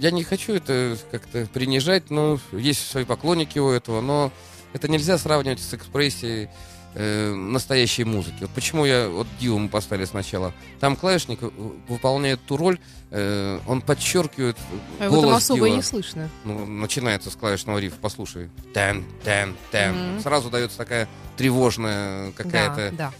я 0.00 0.10
не 0.10 0.22
хочу 0.22 0.54
это 0.54 0.96
как-то 1.10 1.46
принижать, 1.52 2.10
но 2.10 2.38
есть 2.52 2.88
свои 2.90 3.04
поклонники 3.04 3.58
у 3.58 3.70
этого, 3.70 4.00
но 4.00 4.32
это 4.72 4.88
нельзя 4.88 5.18
сравнивать 5.18 5.60
с 5.60 5.74
экспрессией 5.74 6.48
э, 6.94 7.32
настоящей 7.32 8.04
музыки. 8.04 8.38
Вот 8.42 8.50
почему 8.50 8.84
я 8.84 9.08
вот 9.08 9.26
Диву 9.40 9.58
мы 9.58 9.68
поставили 9.68 10.04
сначала. 10.04 10.52
Там 10.80 10.96
клавишник 10.96 11.40
выполняет 11.88 12.40
ту 12.44 12.56
роль, 12.56 12.78
э, 13.10 13.60
он 13.66 13.80
подчеркивает 13.80 14.56
а 14.98 15.08
голос 15.08 15.24
там 15.24 15.34
особо 15.56 15.68
и 15.68 15.72
не 15.72 15.82
слышно. 15.82 16.28
Ну, 16.44 16.66
начинается 16.66 17.30
с 17.30 17.36
клавишного 17.36 17.78
рифа, 17.78 17.96
послушай. 18.00 18.50
Тен, 18.74 19.04
тен, 19.24 19.56
тен. 19.70 20.20
Сразу 20.22 20.50
дается 20.50 20.78
такая 20.78 21.08
тревожная 21.36 22.32
какая-то... 22.32 22.90
Да, 22.92 23.12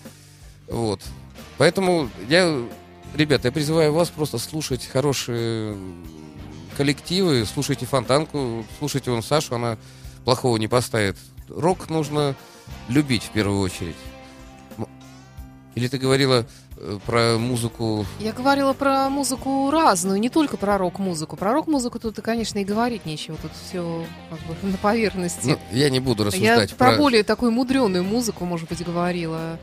да. 0.69 0.73
Вот. 0.73 1.01
Поэтому 1.63 2.11
я, 2.29 2.61
ребята, 3.15 3.47
я 3.47 3.53
призываю 3.53 3.93
вас 3.93 4.09
просто 4.11 4.39
слушать 4.39 4.85
хорошие 4.85 5.77
коллективы, 6.77 7.47
слушайте 7.47 7.87
Фонтанку, 7.87 8.65
слушайте 8.81 9.13
вон 9.13 9.23
Сашу, 9.23 9.55
она 9.55 9.79
плохого 10.25 10.57
не 10.57 10.67
поставит. 10.67 11.17
Рок 11.49 11.89
нужно 11.89 12.35
любить 12.89 13.23
в 13.23 13.31
первую 13.31 13.61
очередь. 13.61 13.95
Или 15.77 15.87
ты 15.87 15.99
говорила 15.99 16.47
э, 16.79 16.99
про 17.07 17.39
музыку... 17.39 18.07
Я 18.19 18.33
говорила 18.33 18.73
про 18.73 19.09
музыку 19.09 19.71
разную, 19.71 20.19
не 20.19 20.31
только 20.31 20.57
про 20.57 20.79
рок-музыку. 20.79 21.37
Про 21.37 21.53
рок-музыку 21.53 22.01
тут, 22.01 22.17
конечно, 22.17 22.59
и 22.59 22.65
говорить 22.65 23.07
нечего. 23.07 23.37
Тут 23.41 23.53
все 23.69 24.05
как 24.31 24.41
бы 24.41 24.57
на 24.69 24.79
поверхности. 24.79 25.51
Ну, 25.51 25.59
я 25.71 25.91
не 25.91 26.01
буду 26.01 26.25
Я 26.25 26.27
рассуждать 26.27 26.75
про 26.75 26.97
более 26.97 27.23
такую 27.23 27.53
мудреную 27.53 28.03
музыку, 28.03 28.47
может 28.47 28.69
быть, 28.69 28.85
говорила, 28.85 29.61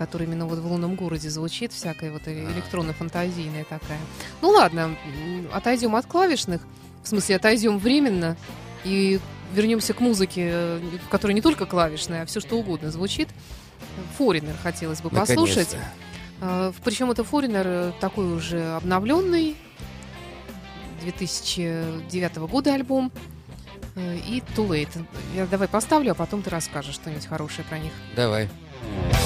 которая 0.00 0.26
именно 0.26 0.46
вот 0.46 0.58
в 0.60 0.66
лунном 0.66 0.94
городе 0.94 1.28
звучит, 1.28 1.74
всякая 1.74 2.10
вот 2.10 2.26
электронно-фантазийная 2.26 3.64
такая. 3.64 3.98
Ну 4.40 4.48
ладно, 4.48 4.96
отойдем 5.52 5.94
от 5.94 6.06
клавишных, 6.06 6.62
в 7.04 7.08
смысле, 7.08 7.36
отойдем 7.36 7.78
временно 7.78 8.38
и 8.82 9.20
вернемся 9.52 9.92
к 9.92 10.00
музыке, 10.00 10.48
э, 10.50 10.80
в 11.06 11.10
которой 11.10 11.32
не 11.32 11.42
только 11.42 11.66
клавишная, 11.66 12.22
а 12.22 12.24
все 12.26 12.40
что 12.40 12.56
угодно 12.56 12.90
звучит. 12.90 13.28
Форинер 14.16 14.54
хотелось 14.62 15.02
бы 15.02 15.10
послушать. 15.10 15.76
Наконец-то. 16.40 16.80
Причем 16.82 17.10
это 17.10 17.22
Форинер 17.22 17.66
э, 17.66 17.92
такой 18.00 18.34
уже 18.34 18.76
обновленный, 18.76 19.54
2009 21.02 22.36
года 22.48 22.72
альбом. 22.72 23.12
э, 23.96 24.16
И 24.16 24.42
Too 24.56 24.66
Late. 24.66 25.04
Я 25.36 25.44
давай 25.44 25.68
поставлю, 25.68 26.12
а 26.12 26.14
потом 26.14 26.40
ты 26.40 26.48
расскажешь 26.48 26.94
что-нибудь 26.94 27.26
хорошее 27.26 27.66
про 27.68 27.78
них. 27.78 27.92
Давай. 28.16 28.48
Here 28.82 29.19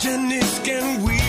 question 0.00 0.30
can 0.64 1.02
we 1.02 1.19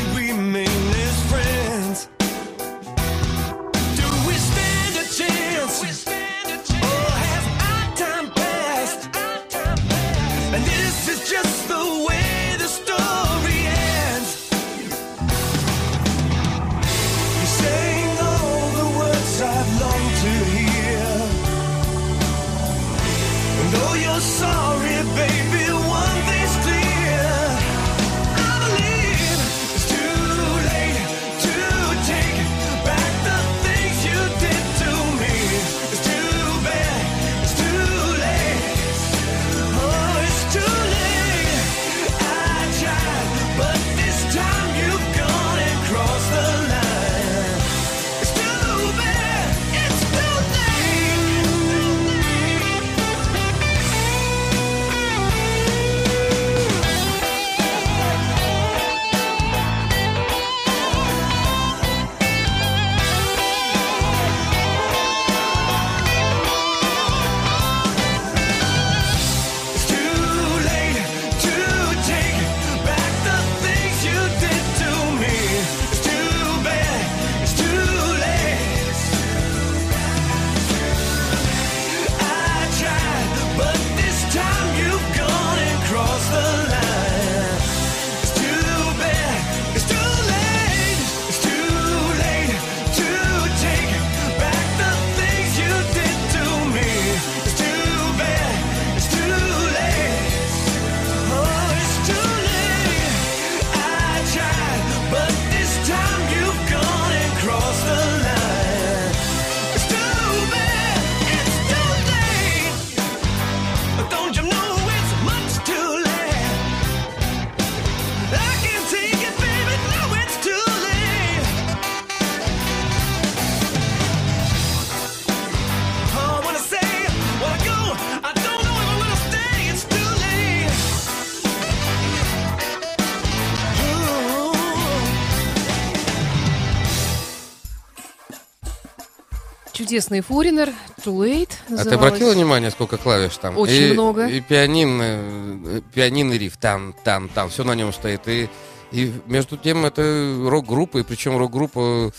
чудесный 139.92 140.22
форинер, 140.22 140.70
Too 141.04 141.14
Late 141.18 141.50
А 141.66 141.68
ты 141.68 141.74
называлась. 141.74 141.98
обратила 142.08 142.32
внимание, 142.32 142.72
сколько 142.72 142.96
клавиш 142.96 143.36
там? 143.36 143.58
Очень 143.58 143.90
И- 143.90 143.92
много. 143.92 144.26
И 144.26 144.40
пианино, 144.40 145.04
э, 145.04 145.82
пианино 145.94 146.32
риф, 146.32 146.56
там, 146.56 146.96
там, 147.04 147.28
там, 147.28 147.50
все 147.50 147.66
на 147.66 147.76
нем 147.76 147.92
стоит. 147.92 148.26
И, 148.30 148.48
и 148.94 149.12
между 149.26 149.58
тем 149.58 149.86
это 149.86 150.02
рок-группа, 150.48 151.00
и 151.00 151.04
причем 151.04 151.38
рок-группа, 151.38 152.14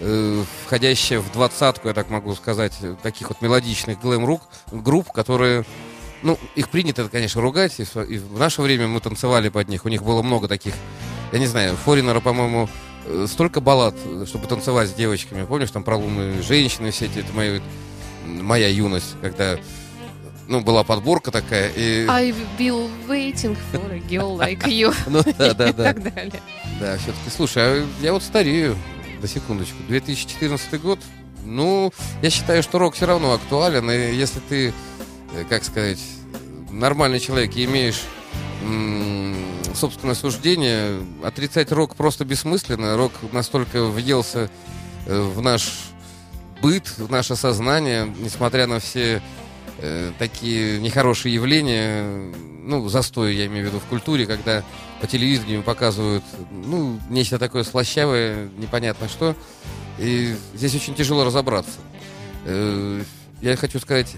э, 0.00 0.44
входящая 0.64 1.20
в 1.20 1.30
двадцатку, 1.30 1.88
я 1.88 1.92
так 1.94 2.08
могу 2.08 2.34
сказать, 2.34 2.72
таких 3.02 3.28
вот 3.28 3.42
мелодичных 3.42 4.00
глэм-рук, 4.00 4.40
групп, 4.72 5.12
которые, 5.12 5.66
ну, 6.22 6.38
их 6.54 6.70
принято, 6.70 7.06
конечно, 7.10 7.42
ругать, 7.42 7.78
и 7.78 7.84
в, 7.84 7.94
и 8.04 8.16
в 8.16 8.38
наше 8.38 8.62
время 8.62 8.86
мы 8.88 9.00
танцевали 9.00 9.50
под 9.50 9.68
них, 9.68 9.84
у 9.84 9.90
них 9.90 10.02
было 10.02 10.22
много 10.22 10.48
таких, 10.48 10.72
я 11.32 11.38
не 11.38 11.46
знаю, 11.46 11.76
Форинера, 11.84 12.20
по-моему, 12.20 12.70
столько 13.26 13.60
баллад, 13.60 13.94
э, 14.04 14.24
чтобы 14.26 14.46
танцевать 14.46 14.88
с 14.88 14.92
девочками, 14.92 15.44
помнишь, 15.44 15.70
там 15.70 15.82
про 15.82 15.96
лунные 15.96 16.42
женщины 16.42 16.90
все 16.90 17.06
эти, 17.06 17.20
это 17.20 17.32
моя, 17.32 17.60
моя 18.26 18.68
юность, 18.68 19.14
когда, 19.20 19.58
ну, 20.46 20.60
была 20.60 20.84
подборка 20.84 21.30
такая, 21.30 21.70
и... 21.70 22.06
I've 22.06 22.36
been 22.58 22.88
waiting 23.08 23.56
for 23.72 23.92
a 23.92 24.00
girl 24.00 24.36
like 24.36 24.64
you. 24.66 24.94
Ну, 25.06 25.22
да, 25.38 25.54
да, 25.54 25.68
И 25.68 25.72
да. 25.72 25.84
так 25.84 26.14
далее. 26.14 26.42
Да, 26.80 26.96
все-таки, 26.98 27.30
слушай, 27.34 27.62
а 27.62 27.86
я 28.00 28.12
вот 28.12 28.22
старею, 28.22 28.76
до 29.20 29.28
секундочку, 29.28 29.76
2014 29.88 30.80
год, 30.80 31.00
ну, 31.44 31.92
я 32.22 32.30
считаю, 32.30 32.62
что 32.62 32.78
рок 32.78 32.94
все 32.94 33.06
равно 33.06 33.32
актуален, 33.32 33.90
и 33.90 34.14
если 34.14 34.40
ты, 34.40 34.74
э, 35.34 35.44
как 35.48 35.64
сказать, 35.64 36.00
нормальный 36.70 37.20
человек 37.20 37.56
и 37.56 37.64
имеешь 37.64 38.00
собственное 39.74 40.14
суждение, 40.14 41.00
отрицать 41.22 41.72
рок 41.72 41.94
просто 41.96 42.24
бессмысленно, 42.24 42.96
рок 42.96 43.12
настолько 43.32 43.84
въелся 43.84 44.50
э, 45.06 45.20
в 45.20 45.40
наш 45.40 45.90
быт, 46.60 46.88
в 46.98 47.10
наше 47.10 47.36
сознание, 47.36 48.12
несмотря 48.18 48.66
на 48.66 48.80
все 48.80 49.22
э, 49.78 50.12
такие 50.18 50.80
нехорошие 50.80 51.34
явления, 51.34 52.32
ну, 52.64 52.88
застой, 52.88 53.34
я 53.34 53.46
имею 53.46 53.66
в 53.66 53.68
виду, 53.68 53.80
в 53.80 53.84
культуре, 53.84 54.26
когда 54.26 54.62
по 55.00 55.06
телевидению 55.06 55.62
показывают, 55.62 56.24
ну, 56.50 56.98
нечто 57.08 57.38
такое 57.38 57.64
слащавое, 57.64 58.48
непонятно 58.58 59.08
что, 59.08 59.34
и 59.98 60.36
здесь 60.54 60.74
очень 60.74 60.94
тяжело 60.94 61.24
разобраться. 61.24 61.78
Э, 62.44 63.02
Я 63.40 63.56
хочу 63.56 63.78
сказать, 63.78 64.16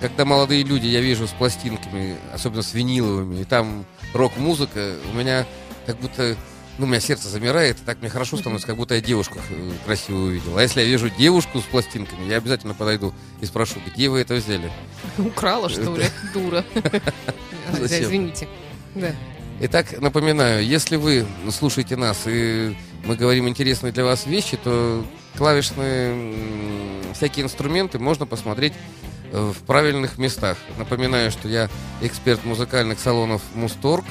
когда 0.00 0.24
молодые 0.24 0.62
люди 0.62 0.86
я 0.86 1.00
вижу 1.00 1.26
с 1.26 1.30
пластинками, 1.30 2.16
особенно 2.32 2.62
с 2.62 2.74
виниловыми, 2.74 3.40
и 3.40 3.44
там 3.44 3.84
рок-музыка, 4.12 4.94
у 5.12 5.16
меня 5.16 5.46
как 5.86 5.98
будто, 5.98 6.36
ну, 6.78 6.86
у 6.86 6.88
меня 6.88 7.00
сердце 7.00 7.28
замирает, 7.28 7.80
и 7.80 7.84
так 7.84 8.00
мне 8.00 8.08
хорошо 8.10 8.36
становится, 8.36 8.66
как 8.66 8.76
будто 8.76 8.94
я 8.94 9.00
девушку 9.00 9.38
э, 9.48 9.70
красивую 9.84 10.28
увидел. 10.28 10.56
А 10.58 10.62
если 10.62 10.80
я 10.80 10.86
вижу 10.86 11.10
девушку 11.10 11.60
с 11.60 11.64
пластинками, 11.64 12.28
я 12.28 12.36
обязательно 12.36 12.74
подойду 12.74 13.14
и 13.40 13.46
спрошу, 13.46 13.80
где 13.86 14.08
вы 14.08 14.20
это 14.20 14.34
взяли? 14.34 14.70
Украла, 15.18 15.68
что 15.68 15.96
ли? 15.96 16.06
Дура. 16.34 16.64
Зачем? 17.72 18.04
Извините. 18.04 18.48
Да. 18.94 19.14
Итак, 19.60 20.00
напоминаю, 20.00 20.64
если 20.66 20.96
вы 20.96 21.26
слушаете 21.50 21.96
нас 21.96 22.24
и 22.26 22.76
мы 23.04 23.16
говорим 23.16 23.48
интересные 23.48 23.92
для 23.92 24.04
вас 24.04 24.26
вещи, 24.26 24.58
то 24.62 25.04
клавишные 25.36 26.34
всякие 27.14 27.44
инструменты 27.44 27.98
можно 27.98 28.26
посмотреть 28.26 28.72
э, 28.72 28.76
в 29.32 29.62
правильных 29.66 30.18
местах. 30.18 30.56
Напоминаю, 30.78 31.30
что 31.30 31.48
я 31.48 31.68
эксперт 32.00 32.44
музыкальных 32.44 32.98
салонов 32.98 33.42
Мусторг. 33.54 34.04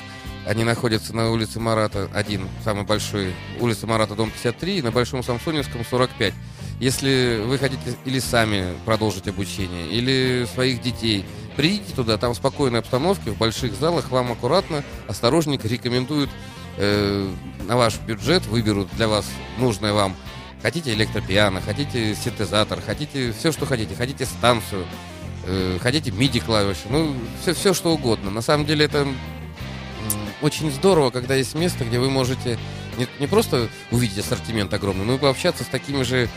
Они 0.46 0.64
находятся 0.64 1.16
на 1.16 1.32
улице 1.32 1.60
Марата 1.60 2.08
1, 2.14 2.48
самый 2.64 2.86
большой, 2.86 3.34
улица 3.60 3.88
Марата, 3.88 4.14
дом 4.14 4.30
53, 4.30 4.78
и 4.78 4.82
на 4.84 4.92
Большом 4.92 5.24
Самсоневском 5.24 5.84
45. 5.84 6.34
Если 6.80 7.42
вы 7.44 7.58
хотите 7.58 7.98
или 8.06 8.20
сами 8.20 8.76
продолжить 8.86 9.28
обучение, 9.28 9.88
или 9.88 10.46
своих 10.54 10.82
детей, 10.82 11.26
придите 11.56 11.96
туда, 11.96 12.18
там 12.18 12.36
спокойной 12.36 12.80
обстановке, 12.80 13.32
в 13.32 13.38
больших 13.38 13.74
залах, 13.74 14.12
вам 14.12 14.34
аккуратно, 14.34 14.84
осторожненько 15.08 15.68
рекомендуют 15.68 16.30
э, 16.78 17.28
на 17.68 17.78
ваш 17.78 18.00
бюджет, 18.00 18.46
выберут 18.46 18.90
для 18.96 19.08
вас 19.08 19.26
нужное 19.58 19.94
вам. 19.94 20.16
Хотите 20.66 20.96
электропиано, 20.96 21.62
хотите 21.62 22.16
синтезатор, 22.16 22.82
хотите 22.82 23.32
все, 23.34 23.52
что 23.52 23.68
хотите, 23.68 23.94
хотите 23.94 24.26
станцию, 24.26 24.88
э, 25.46 25.78
хотите 25.80 26.10
MIDI 26.10 26.44
клавиши, 26.44 26.88
ну, 26.90 27.16
все, 27.40 27.54
все 27.54 27.76
что 27.76 27.94
угодно. 27.94 28.32
На 28.32 28.42
самом 28.42 28.66
деле 28.66 28.86
это 28.86 29.08
очень 30.42 30.72
здорово, 30.72 31.12
когда 31.12 31.36
есть 31.36 31.54
место, 31.54 31.86
где 31.86 32.00
вы 32.00 32.10
можете 32.10 32.58
не, 32.98 33.06
не 33.20 33.28
просто 33.28 33.70
увидеть 33.92 34.18
ассортимент 34.18 34.74
огромный, 34.74 35.06
но 35.06 35.14
и 35.14 35.18
пообщаться 35.20 35.64
с 35.64 35.68
такими 35.68 36.02
же 36.02 36.30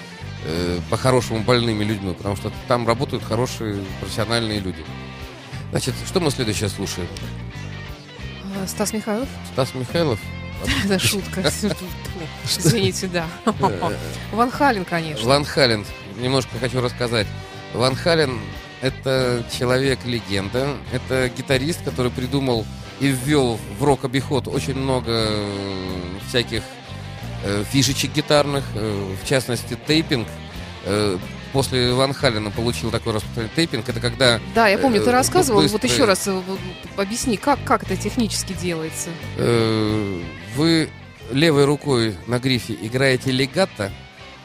э, 0.45 0.81
по-хорошему 0.91 1.41
больными 1.41 1.83
людьми, 1.83 2.13
потому 2.13 2.37
что 2.37 2.53
там 2.67 2.87
работают 2.87 3.25
хорошие 3.25 3.83
профессиональные 3.99 4.61
люди. 4.61 4.85
Значит, 5.71 5.95
что 6.07 6.21
мы 6.21 6.31
следующее 6.31 6.69
слушаем? 6.69 7.09
А, 8.63 8.67
Стас 8.67 8.93
Михайлов? 8.93 9.29
Стас 9.55 9.75
Михайлов? 9.75 10.21
Это 10.85 10.99
шутка. 10.99 11.51
Извините, 12.57 13.07
да. 13.09 13.27
Ван 14.33 14.51
Хален, 14.51 14.85
конечно. 14.85 15.27
Ван 15.27 15.45
Хален. 15.45 15.85
Немножко 16.17 16.59
хочу 16.59 16.81
рассказать. 16.81 17.27
Ван 17.75 17.95
Хален— 17.95 18.39
это 18.81 19.45
человек-легенда. 19.57 20.77
Это 20.93 21.29
гитарист, 21.37 21.83
который 21.85 22.11
придумал 22.11 22.67
и 23.01 23.09
ввел 23.09 23.59
в 23.79 23.85
рок-обиход 23.85 24.49
очень 24.49 24.75
много 24.75 25.11
э, 25.11 25.89
всяких 26.29 26.63
э, 27.45 27.65
фишечек 27.71 28.13
гитарных, 28.13 28.65
э, 28.75 29.15
в 29.23 29.29
частности, 29.29 29.77
тейпинг. 29.87 30.27
Э, 30.85 31.19
После 31.53 31.95
Ван 31.95 32.13
Халена 32.13 32.51
получил 32.51 32.91
такой 32.91 33.15
распространение. 33.15 33.55
Тейпинг— 33.57 33.89
это 33.89 34.01
когда 34.01 34.39
Да, 34.55 34.69
я 34.69 34.77
помню, 34.77 35.01
ты 35.03 35.09
э, 35.09 35.13
рассказывал. 35.13 35.63
Вот 35.63 35.71
быстрый- 35.73 35.91
еще 35.91 36.05
раз 36.05 36.27
э, 36.29 36.33
вот 36.47 36.59
объясни, 36.99 37.39
как, 37.39 37.59
как 37.65 37.85
это 37.85 37.97
технически 37.97 38.53
делается. 38.53 39.09
Э, 39.39 40.23
вы 40.57 40.91
левой 41.31 41.65
рукой 41.65 42.17
на 42.27 42.39
грифе 42.39 42.77
играете 42.81 43.31
легато, 43.31 43.93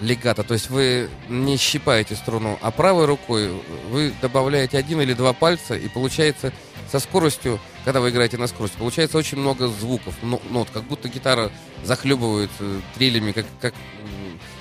легато, 0.01 0.43
то 0.43 0.53
есть 0.53 0.69
вы 0.69 1.09
не 1.29 1.57
щипаете 1.57 2.15
струну, 2.15 2.57
а 2.61 2.71
правой 2.71 3.05
рукой 3.05 3.51
вы 3.89 4.13
добавляете 4.21 4.77
один 4.77 5.01
или 5.01 5.13
два 5.13 5.33
пальца, 5.33 5.75
и 5.75 5.87
получается 5.87 6.51
со 6.91 6.99
скоростью, 6.99 7.59
когда 7.85 8.01
вы 8.01 8.09
играете 8.09 8.37
на 8.37 8.47
скорость, 8.47 8.75
получается 8.75 9.17
очень 9.17 9.37
много 9.37 9.67
звуков, 9.67 10.13
но- 10.21 10.41
нот, 10.49 10.69
как 10.71 10.83
будто 10.83 11.09
гитара 11.09 11.51
захлебывает 11.83 12.51
э, 12.59 12.79
трелями, 12.95 13.31
как, 13.31 13.45
как, 13.59 13.73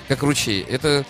как 0.07 0.23
ручей. 0.23 0.65
Это, 0.67 1.05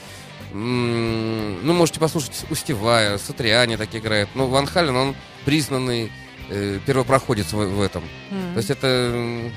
ну, 0.52 1.74
можете 1.74 2.00
послушать 2.00 2.46
у 2.50 2.56
Стивая, 2.56 3.18
Сатриани 3.18 3.78
так 3.78 3.96
играет. 3.96 4.30
Но 4.36 4.48
Ван 4.48 4.68
Хален, 4.68 4.96
он 4.96 5.16
признанный 5.46 6.12
э, 6.50 6.80
первопроходец 6.86 7.54
в, 7.54 7.58
в 7.58 7.82
этом. 7.82 8.04
М. 8.32 8.54
То 8.54 8.58
есть 8.58 8.70
это... 8.70 9.52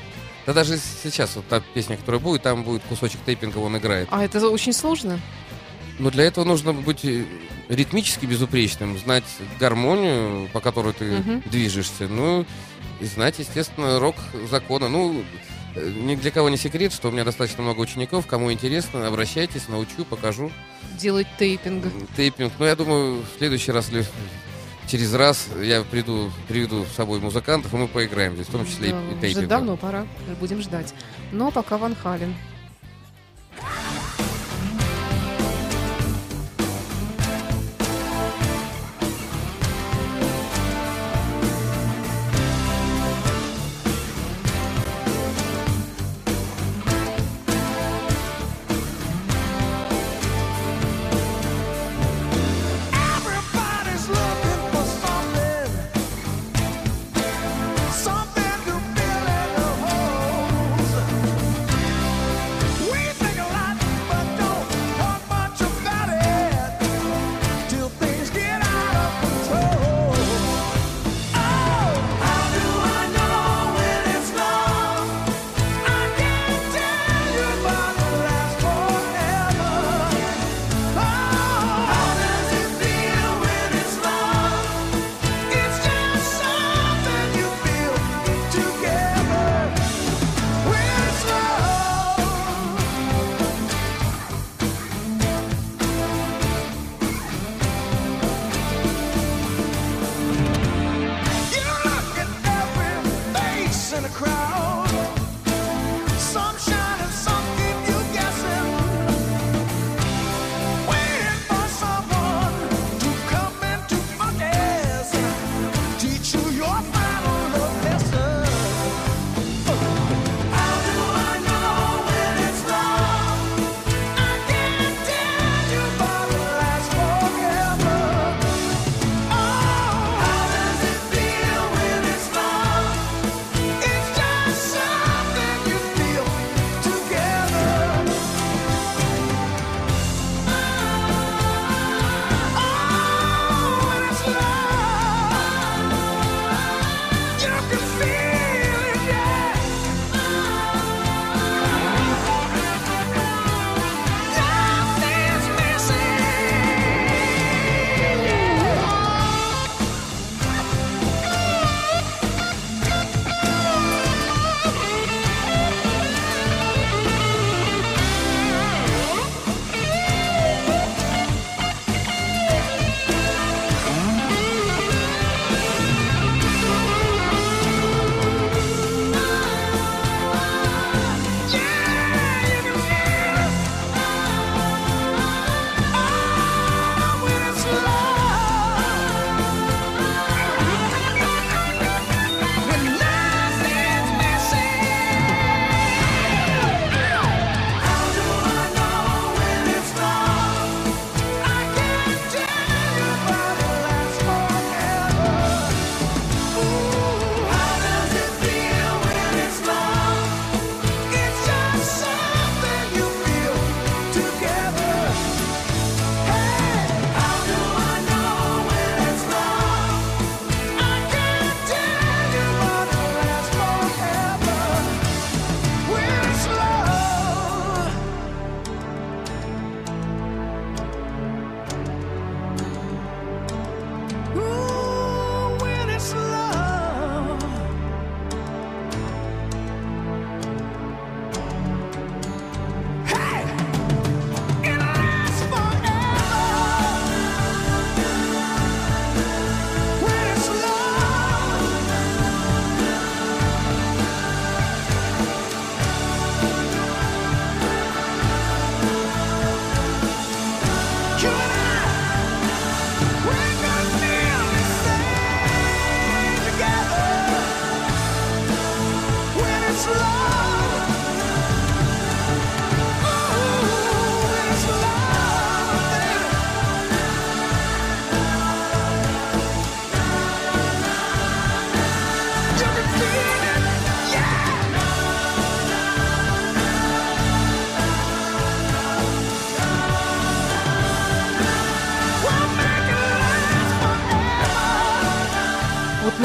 Да 0.47 0.53
даже 0.53 0.79
сейчас 1.03 1.35
вот 1.37 1.47
та 1.49 1.61
песня, 1.75 1.97
которая 1.97 2.21
будет, 2.21 2.43
там 2.43 2.63
будет 2.63 2.83
кусочек 2.89 3.21
тейпинга, 3.27 3.59
он 3.59 3.77
играет. 3.77 4.09
А 4.13 4.25
это 4.25 4.49
очень 4.49 4.73
сложно? 4.73 5.21
Но 5.99 6.11
для 6.11 6.25
этого 6.25 6.45
нужно 6.45 6.73
быть 6.73 7.05
э, 7.05 7.25
ритмически 7.69 8.27
безупречным, 8.27 8.97
знать 8.99 9.25
гармонию, 9.59 10.49
по 10.53 10.61
которой 10.61 10.93
ты 10.93 11.05
Мгм. 11.19 11.43
движешься, 11.47 12.07
ну 12.07 12.45
и 13.01 13.05
знать, 13.07 13.39
естественно, 13.39 13.99
рок 13.99 14.15
закона. 14.51 14.89
Ну, 14.89 15.25
э, 15.75 15.91
ни 15.91 16.15
для 16.15 16.31
кого 16.31 16.49
не 16.49 16.57
секрет, 16.59 16.93
что 16.93 17.09
у 17.09 17.13
меня 17.13 17.25
достаточно 17.25 17.63
много 17.63 17.81
учеников. 17.81 18.27
Кому 18.27 18.53
интересно, 18.53 19.07
обращайтесь, 19.09 19.69
научу, 19.69 20.05
покажу. 20.09 20.53
Делать 21.01 21.27
тейпинг. 21.39 21.87
Тейпинг. 22.17 22.53
Ну, 22.59 22.67
я 22.67 22.77
думаю, 22.77 23.23
в 23.23 23.39
следующий 23.39 23.73
раз 23.73 23.89
через 24.87 25.15
раз 25.15 25.49
я 25.63 25.83
приду, 25.83 26.31
приведу 26.49 26.85
с 26.85 26.95
собой 26.97 27.21
музыкантов, 27.21 27.73
и 27.75 27.77
мы 27.77 27.89
поиграем 27.89 28.35
здесь, 28.35 28.47
в 28.47 28.53
том 28.53 28.67
числе 28.67 28.91
Да, 28.91 29.27
и, 29.27 29.31
и 29.31 29.37
уже 29.37 29.47
давно 29.47 29.77
пора, 29.77 30.07
будем 30.41 30.61
ждать. 30.63 30.95
Но 31.33 31.51
пока 31.51 31.79
Ван 31.79 31.95
Хален. 31.95 32.35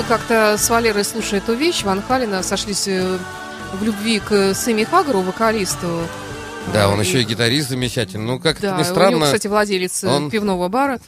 Мы 0.01 0.07
как-то 0.07 0.55
с 0.57 0.69
Валерой, 0.69 1.03
слушая 1.03 1.39
эту 1.41 1.53
вещь, 1.53 1.83
Ван 1.83 2.01
Халина 2.01 2.41
сошлись 2.43 2.87
э, 2.87 3.17
в 3.73 3.83
любви 3.83 4.19
к 4.19 4.53
Сэмми 4.55 4.83
Хагару, 4.83 5.21
вокалисту. 5.21 6.07
Да, 6.73 6.89
он 6.89 6.99
И- 7.01 7.05
еще 7.05 7.21
и 7.21 7.23
гитарист 7.23 7.69
замечательный. 7.69 8.25
Ну, 8.25 8.39
как 8.39 8.59
Да, 8.59 8.69
ни 8.71 8.73
у 8.73 8.77
него, 8.77 8.83
странно, 8.85 9.25
кстати, 9.25 9.47
владелец 9.47 10.03
э, 10.03 10.07
он- 10.09 10.29
пивного 10.31 10.67
бара. 10.69 10.99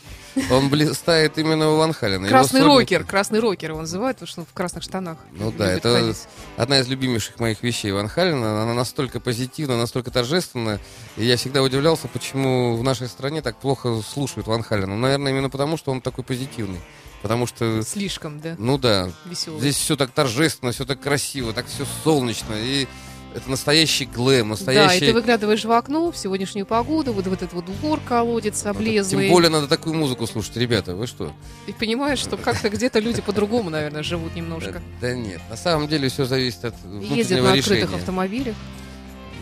он 0.52 0.70
блистает 0.70 1.38
именно 1.40 1.72
у 1.72 1.78
Ван 1.78 1.94
Халена. 1.94 2.26
Его 2.26 2.30
Красный 2.38 2.62
сольник- 2.62 2.80
рокер, 2.80 3.04
красный 3.04 3.40
рокер 3.40 3.72
его 3.72 3.82
называют, 3.82 4.18
потому 4.18 4.28
что 4.32 4.46
в 4.46 4.54
красных 4.54 4.84
штанах. 4.84 5.18
Ну 5.32 5.52
да, 5.52 5.72
это 5.72 6.00
ходить. 6.00 6.18
одна 6.58 6.80
из 6.80 6.88
любимейших 6.88 7.40
моих 7.40 7.64
вещей 7.64 7.92
Ван 7.92 8.08
Халена. 8.08 8.64
Она 8.64 8.74
настолько 8.74 9.20
позитивна, 9.20 9.78
настолько 9.78 10.12
торжественная. 10.12 10.80
И 11.18 11.26
я 11.26 11.38
всегда 11.38 11.62
удивлялся, 11.64 12.08
почему 12.08 12.76
в 12.78 12.84
нашей 12.84 13.08
стране 13.08 13.42
так 13.42 13.58
плохо 13.58 14.02
слушают 14.08 14.46
Ван 14.48 14.62
Халена. 14.64 14.88
Ну, 14.96 14.98
наверное, 14.98 15.32
именно 15.32 15.50
потому, 15.50 15.78
что 15.78 15.92
он 15.92 16.02
такой 16.02 16.24
позитивный. 16.24 16.80
Потому 17.24 17.48
что, 17.48 17.82
Слишком, 17.84 18.40
да, 18.42 18.56
ну 18.60 18.78
да, 18.78 19.10
веселый. 19.26 19.60
здесь 19.62 19.78
все 19.78 19.96
так 19.96 20.12
торжественно, 20.12 20.74
все 20.74 20.86
так 20.86 21.00
красиво, 21.00 21.54
так 21.54 21.66
все 21.68 21.86
солнечно. 22.04 22.54
И 22.54 22.86
это 23.34 23.50
настоящий 23.50 24.06
глэм, 24.06 24.40
Да, 24.42 24.46
и 24.46 24.50
настоящий... 24.50 25.06
ты 25.08 25.14
выглядываешь 25.14 25.64
в 25.64 25.72
окно 25.72 26.12
в 26.12 26.18
сегодняшнюю 26.18 26.66
погоду, 26.66 27.14
вот, 27.14 27.26
вот 27.26 27.42
этот 27.42 27.54
вот 27.54 27.66
двор 27.66 28.00
колодец 28.08 28.66
облезлый. 28.66 29.24
Тем 29.26 29.34
более 29.34 29.50
надо 29.50 29.68
такую 29.68 29.96
музыку 29.96 30.28
слушать, 30.28 30.56
ребята, 30.58 30.96
вы 30.96 31.08
что? 31.08 31.32
И 31.66 31.72
понимаешь, 31.72 32.20
что 32.20 32.38
как-то 32.38 32.70
где-то 32.70 33.00
люди 33.00 33.22
по-другому, 33.22 33.70
наверное, 33.70 34.04
живут 34.04 34.36
немножко. 34.36 34.82
Да, 35.02 35.14
нет, 35.16 35.42
на 35.50 35.56
самом 35.56 35.88
деле 35.88 36.10
все 36.10 36.26
зависит 36.26 36.66
от 36.66 36.76
Ездят 36.76 36.86
внутреннего 36.86 37.48
на 37.48 37.56
решения. 37.56 37.84
открытых 37.84 38.00
автомобилях. 38.02 38.56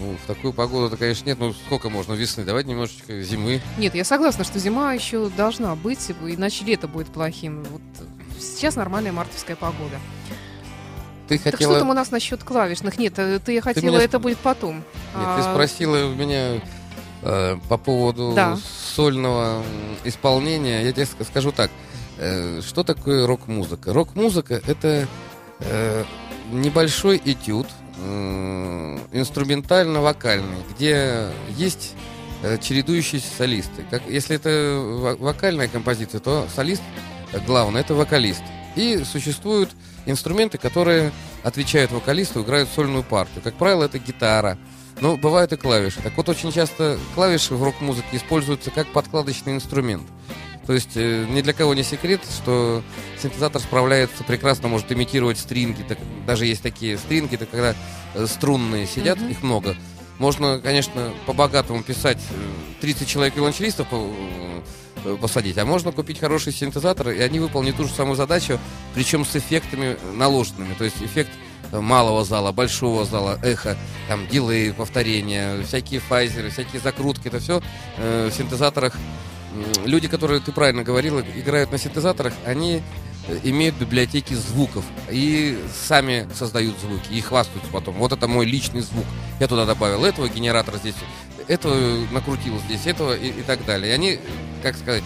Ну, 0.01 0.17
в 0.23 0.25
такую 0.25 0.51
погоду-то, 0.51 0.97
конечно, 0.97 1.27
нет. 1.29 1.37
Ну, 1.39 1.53
сколько 1.53 1.89
можно 1.89 2.13
весны? 2.13 2.43
Давайте 2.43 2.69
немножечко 2.71 3.21
зимы. 3.21 3.61
Нет, 3.77 3.93
я 3.93 4.03
согласна, 4.03 4.43
что 4.43 4.57
зима 4.57 4.93
еще 4.93 5.29
должна 5.29 5.75
быть, 5.75 6.11
иначе 6.25 6.65
лето 6.65 6.87
будет 6.87 7.07
плохим. 7.09 7.63
Вот 7.71 7.81
сейчас 8.39 8.75
нормальная 8.75 9.11
мартовская 9.11 9.55
погода. 9.55 9.99
Ты 11.27 11.37
Так 11.37 11.53
хотела... 11.53 11.73
что 11.73 11.79
там 11.81 11.89
у 11.91 11.93
нас 11.93 12.09
насчет 12.11 12.43
клавишных? 12.43 12.97
Нет, 12.97 13.13
э, 13.19 13.39
ты 13.39 13.61
хотела, 13.61 13.85
меня 13.85 13.99
сп- 13.99 14.05
это 14.05 14.19
будет 14.19 14.37
потом. 14.39 14.77
Нет, 14.77 14.83
А, 15.13 15.37
ты 15.37 15.43
спросила 15.43 16.07
у 16.07 16.15
меня 16.15 16.59
э, 17.21 17.57
по 17.69 17.77
поводу 17.77 18.33
Да. 18.35 18.57
сольного 18.95 19.63
исполнения. 20.03 20.83
Я 20.83 20.91
тебе 20.91 21.03
ск- 21.03 21.23
скажу 21.25 21.51
так. 21.51 21.69
Э, 22.17 22.59
что 22.65 22.83
такое 22.83 23.27
рок-музыка? 23.27 23.93
Рок-музыка— 23.93 24.61
это 24.67 25.07
э, 25.59 26.03
небольшой 26.51 27.21
этюд, 27.23 27.67
инструментально-вокальный, 29.11 30.57
где 30.73 31.27
есть 31.55 31.93
э, 32.43 32.57
чередующиеся 32.57 33.27
солисты. 33.37 33.85
Как, 33.89 34.03
если 34.07 34.35
это 34.35 34.79
во- 34.79 35.15
вокальная 35.15 35.67
композиция, 35.67 36.19
то 36.19 36.47
солист 36.55 36.81
э, 37.31 37.39
главный— 37.45 37.81
это 37.81 37.93
вокалист. 37.93 38.43
И 38.75 39.03
существуют 39.03 39.71
инструменты, 40.05 40.57
которые 40.57 41.11
отвечают 41.43 41.91
вокалисту, 41.91 42.41
играют 42.41 42.69
сольную 42.69 43.03
партию. 43.03 43.41
Как 43.43 43.55
правило, 43.55 43.83
это 43.83 43.99
гитара, 43.99 44.57
но 44.99 45.17
бывают 45.17 45.51
и 45.53 45.57
клавиши. 45.57 46.01
Так 46.01 46.15
вот, 46.15 46.29
очень 46.29 46.51
часто 46.51 46.97
клавиши 47.15 47.55
в 47.55 47.63
рок-музыке 47.63 48.17
используются 48.17 48.71
как 48.71 48.87
подкладочный 48.87 49.53
инструмент. 49.53 50.03
То 50.67 50.73
есть 50.73 50.91
э, 50.95 51.25
ни 51.29 51.41
для 51.41 51.53
кого 51.53 51.73
не 51.73 51.83
секрет, 51.83 52.21
что 52.29 52.83
синтезатор 53.21 53.61
справляется 53.61 54.23
прекрасно, 54.23 54.67
может 54.67 54.91
имитировать 54.91 55.39
стринги. 55.39 55.81
Так, 55.87 55.97
даже 56.27 56.45
есть 56.45 56.61
такие 56.61 56.97
стринги, 56.97 57.35
это 57.35 57.45
когда 57.47 57.75
э, 58.13 58.27
струнные 58.27 58.85
сидят, 58.85 59.19
Мгм. 59.19 59.29
их 59.31 59.43
много. 59.43 59.75
Можно, 60.19 60.59
конечно, 60.59 61.11
по-богатому 61.25 61.81
писать 61.81 62.19
э, 62.29 62.81
30 62.81 63.07
человек 63.07 63.35
виолончелистов 63.35 63.87
э, 63.91 64.61
посадить, 65.19 65.57
а 65.57 65.65
можно 65.65 65.91
купить 65.91 66.19
хороший 66.19 66.53
синтезатор, 66.53 67.09
и 67.09 67.19
они 67.21 67.39
выполнят 67.39 67.75
ту 67.75 67.85
же 67.85 67.89
самую 67.91 68.15
задачу, 68.15 68.59
причем 68.93 69.25
с 69.25 69.35
эффектами 69.35 69.97
наложенными. 70.13 70.75
То 70.75 70.83
есть 70.83 71.01
эффект 71.01 71.31
э, 71.71 71.79
малого 71.79 72.23
зала, 72.23 72.51
большого 72.51 73.03
зала, 73.03 73.39
эхо, 73.41 73.75
там 74.07 74.27
дилей, 74.27 74.73
повторения, 74.73 75.59
всякие 75.63 75.99
файзеры, 76.01 76.51
всякие 76.51 76.79
закрутки, 76.81 77.29
это 77.29 77.39
все 77.39 77.61
в 77.97 78.31
синтезаторах. 78.31 78.95
Люди, 79.85 80.07
которые, 80.07 80.39
ты 80.39 80.51
правильно 80.51 80.83
говорила, 80.83 81.23
играют 81.35 81.71
на 81.71 81.77
синтезаторах, 81.77 82.33
они 82.45 82.81
имеют 83.43 83.75
библиотеки 83.75 84.33
звуков 84.33 84.83
и 85.09 85.59
сами 85.87 86.27
создают 86.33 86.79
звуки 86.79 87.11
и 87.11 87.21
хвастаются 87.21 87.71
потом. 87.71 87.95
Вот 87.95 88.11
это 88.11 88.27
мой 88.27 88.45
личный 88.45 88.81
звук. 88.81 89.05
Я 89.39 89.47
туда 89.47 89.65
добавил 89.65 90.05
этого 90.05 90.27
генератора 90.27 90.77
здесь, 90.77 90.95
этого 91.47 91.75
накрутил 92.11 92.57
здесь, 92.59 92.85
этого 92.87 93.15
и, 93.15 93.27
и 93.27 93.43
так 93.43 93.63
далее. 93.65 93.91
И 93.91 93.93
они, 93.93 94.19
как 94.63 94.75
сказать, 94.77 95.03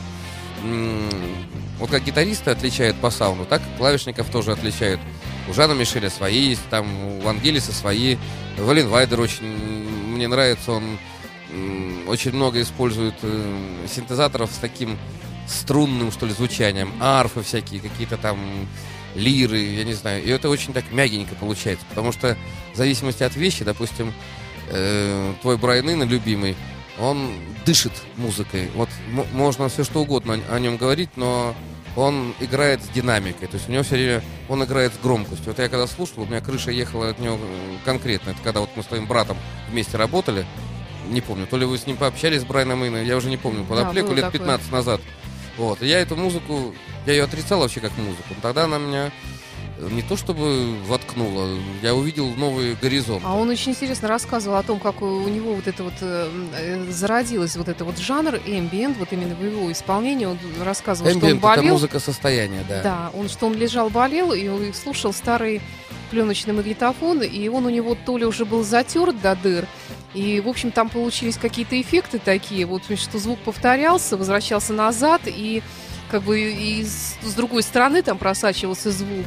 вот 1.79 1.89
как 1.89 2.03
гитаристы 2.03 2.51
отличают 2.51 2.95
по 2.97 3.09
саунду, 3.09 3.45
так 3.45 3.61
клавишников 3.77 4.29
тоже 4.29 4.51
отличают. 4.51 4.99
У 5.47 5.53
Жана 5.53 5.73
Мишеля 5.73 6.09
свои 6.09 6.49
есть, 6.49 6.67
там 6.69 7.19
у 7.23 7.27
Ангелиса 7.27 7.71
свои. 7.71 8.17
Вален 8.57 8.87
Вайдер 8.87 9.19
очень 9.19 9.45
мне 9.45 10.27
нравится, 10.27 10.71
он 10.71 10.97
очень 12.07 12.33
много 12.33 12.61
использует 12.61 13.15
э, 13.21 13.85
синтезаторов 13.87 14.51
с 14.51 14.57
таким 14.57 14.97
струнным, 15.47 16.11
что 16.11 16.25
ли, 16.25 16.33
звучанием. 16.33 16.91
Арфы 16.99 17.41
всякие, 17.41 17.79
какие-то 17.79 18.17
там 18.17 18.37
лиры, 19.15 19.59
я 19.59 19.83
не 19.83 19.93
знаю. 19.93 20.23
И 20.23 20.29
это 20.29 20.49
очень 20.49 20.73
так 20.73 20.91
мягенько 20.91 21.35
получается, 21.35 21.85
потому 21.89 22.11
что 22.11 22.37
в 22.73 22.77
зависимости 22.77 23.23
от 23.23 23.35
вещи, 23.35 23.63
допустим, 23.63 24.13
э, 24.69 25.33
твой 25.41 25.57
Брайан 25.57 25.89
Инна, 25.89 26.03
любимый, 26.03 26.55
он 26.99 27.31
дышит 27.65 27.93
музыкой. 28.17 28.69
Вот 28.75 28.89
можно 29.33 29.69
все 29.69 29.83
что 29.83 30.01
угодно 30.01 30.39
о, 30.49 30.55
о 30.55 30.59
нем 30.59 30.77
говорить, 30.77 31.09
но 31.15 31.55
он 31.95 32.33
играет 32.39 32.81
с 32.81 32.89
динамикой. 32.89 33.47
То 33.47 33.55
есть 33.55 33.69
у 33.69 33.71
него 33.71 33.83
все 33.83 33.95
время 33.95 34.23
он 34.49 34.63
играет 34.63 34.93
с 34.93 34.97
громкостью. 34.97 35.47
Вот 35.47 35.59
я 35.59 35.69
когда 35.69 35.87
слушал, 35.87 36.23
у 36.23 36.25
меня 36.25 36.41
крыша 36.41 36.71
ехала 36.71 37.09
от 37.09 37.19
него 37.19 37.37
э, 37.41 37.77
конкретно. 37.85 38.31
Это 38.31 38.39
когда 38.43 38.59
вот 38.61 38.69
мы 38.75 38.83
с 38.83 38.87
твоим 38.87 39.07
братом 39.07 39.37
вместе 39.69 39.97
работали. 39.97 40.45
Не 41.09 41.21
помню, 41.21 41.47
то 41.47 41.57
ли 41.57 41.65
вы 41.65 41.77
с 41.77 41.85
ним 41.87 41.97
пообщались, 41.97 42.41
с 42.41 42.45
Брайаном 42.45 42.83
Инна, 42.83 42.97
я 42.97 43.17
уже 43.17 43.29
не 43.29 43.37
помню, 43.37 43.63
под 43.63 43.77
Да, 43.77 43.91
лет 43.91 44.05
такое. 44.05 44.31
15 44.31 44.71
назад. 44.71 45.01
Вот. 45.57 45.81
И 45.81 45.87
я 45.87 45.99
эту 45.99 46.15
музыку, 46.15 46.73
я 47.05 47.13
ее 47.13 47.23
отрицал 47.23 47.59
вообще 47.59 47.79
как 47.79 47.91
музыку. 47.97 48.35
Тогда 48.41 48.65
она 48.65 48.77
меня 48.77 49.11
э, 49.77 49.87
не 49.91 50.01
то 50.01 50.17
чтобы 50.17 50.75
воткнула, 50.87 51.57
я 51.81 51.95
увидел 51.95 52.27
новый 52.35 52.75
горизонт. 52.75 53.21
А 53.25 53.35
он 53.35 53.49
очень 53.49 53.71
интересно 53.71 54.07
рассказывал 54.09 54.57
о 54.57 54.63
том, 54.63 54.79
как 54.79 55.01
у 55.01 55.27
него 55.29 55.53
вот 55.53 55.67
это 55.67 55.83
вот 55.83 55.93
э, 56.01 56.29
э, 56.57 56.91
зародилась 56.91 57.55
вот 57.55 57.69
это 57.69 57.85
вот 57.85 57.97
жанр 57.97 58.35
эмбиент, 58.45 58.97
вот 58.97 59.13
именно 59.13 59.35
в 59.35 59.43
его 59.45 59.71
исполнении. 59.71 60.25
Он 60.25 60.37
рассказывал, 60.61 61.09
что 61.09 61.19
он 61.19 61.23
Эмбиент 61.23 61.39
это 61.43 61.47
болел. 61.55 61.73
музыка 61.73 61.99
состояния, 61.99 62.65
да. 62.67 62.81
Да, 62.83 63.11
он 63.13 63.29
что 63.29 63.45
он 63.47 63.53
лежал, 63.53 63.89
болел 63.89 64.33
и 64.33 64.73
слушал 64.73 65.13
старый 65.13 65.61
пленочный 66.11 66.53
магнитофон, 66.53 67.21
и 67.23 67.47
он 67.47 67.65
у 67.65 67.69
него 67.69 67.95
то 68.05 68.17
ли 68.17 68.25
уже 68.25 68.45
был 68.45 68.63
затерт 68.63 69.19
до 69.21 69.35
дыр, 69.35 69.65
и, 70.15 70.39
в 70.39 70.47
общем, 70.47 70.71
там 70.71 70.89
получились 70.89 71.37
какие-то 71.37 71.79
эффекты 71.79 72.19
такие, 72.19 72.65
вот, 72.65 72.83
что 72.97 73.19
звук 73.19 73.37
повторялся, 73.39 74.15
возвращался 74.15 74.71
назад, 74.71 75.21
и 75.25 75.61
как 76.09 76.23
бы 76.23 76.39
и 76.39 76.85
с, 76.85 77.17
с 77.21 77.33
другой 77.33 77.63
стороны 77.63 78.01
там 78.01 78.17
просачивался 78.17 78.91
звук. 78.91 79.25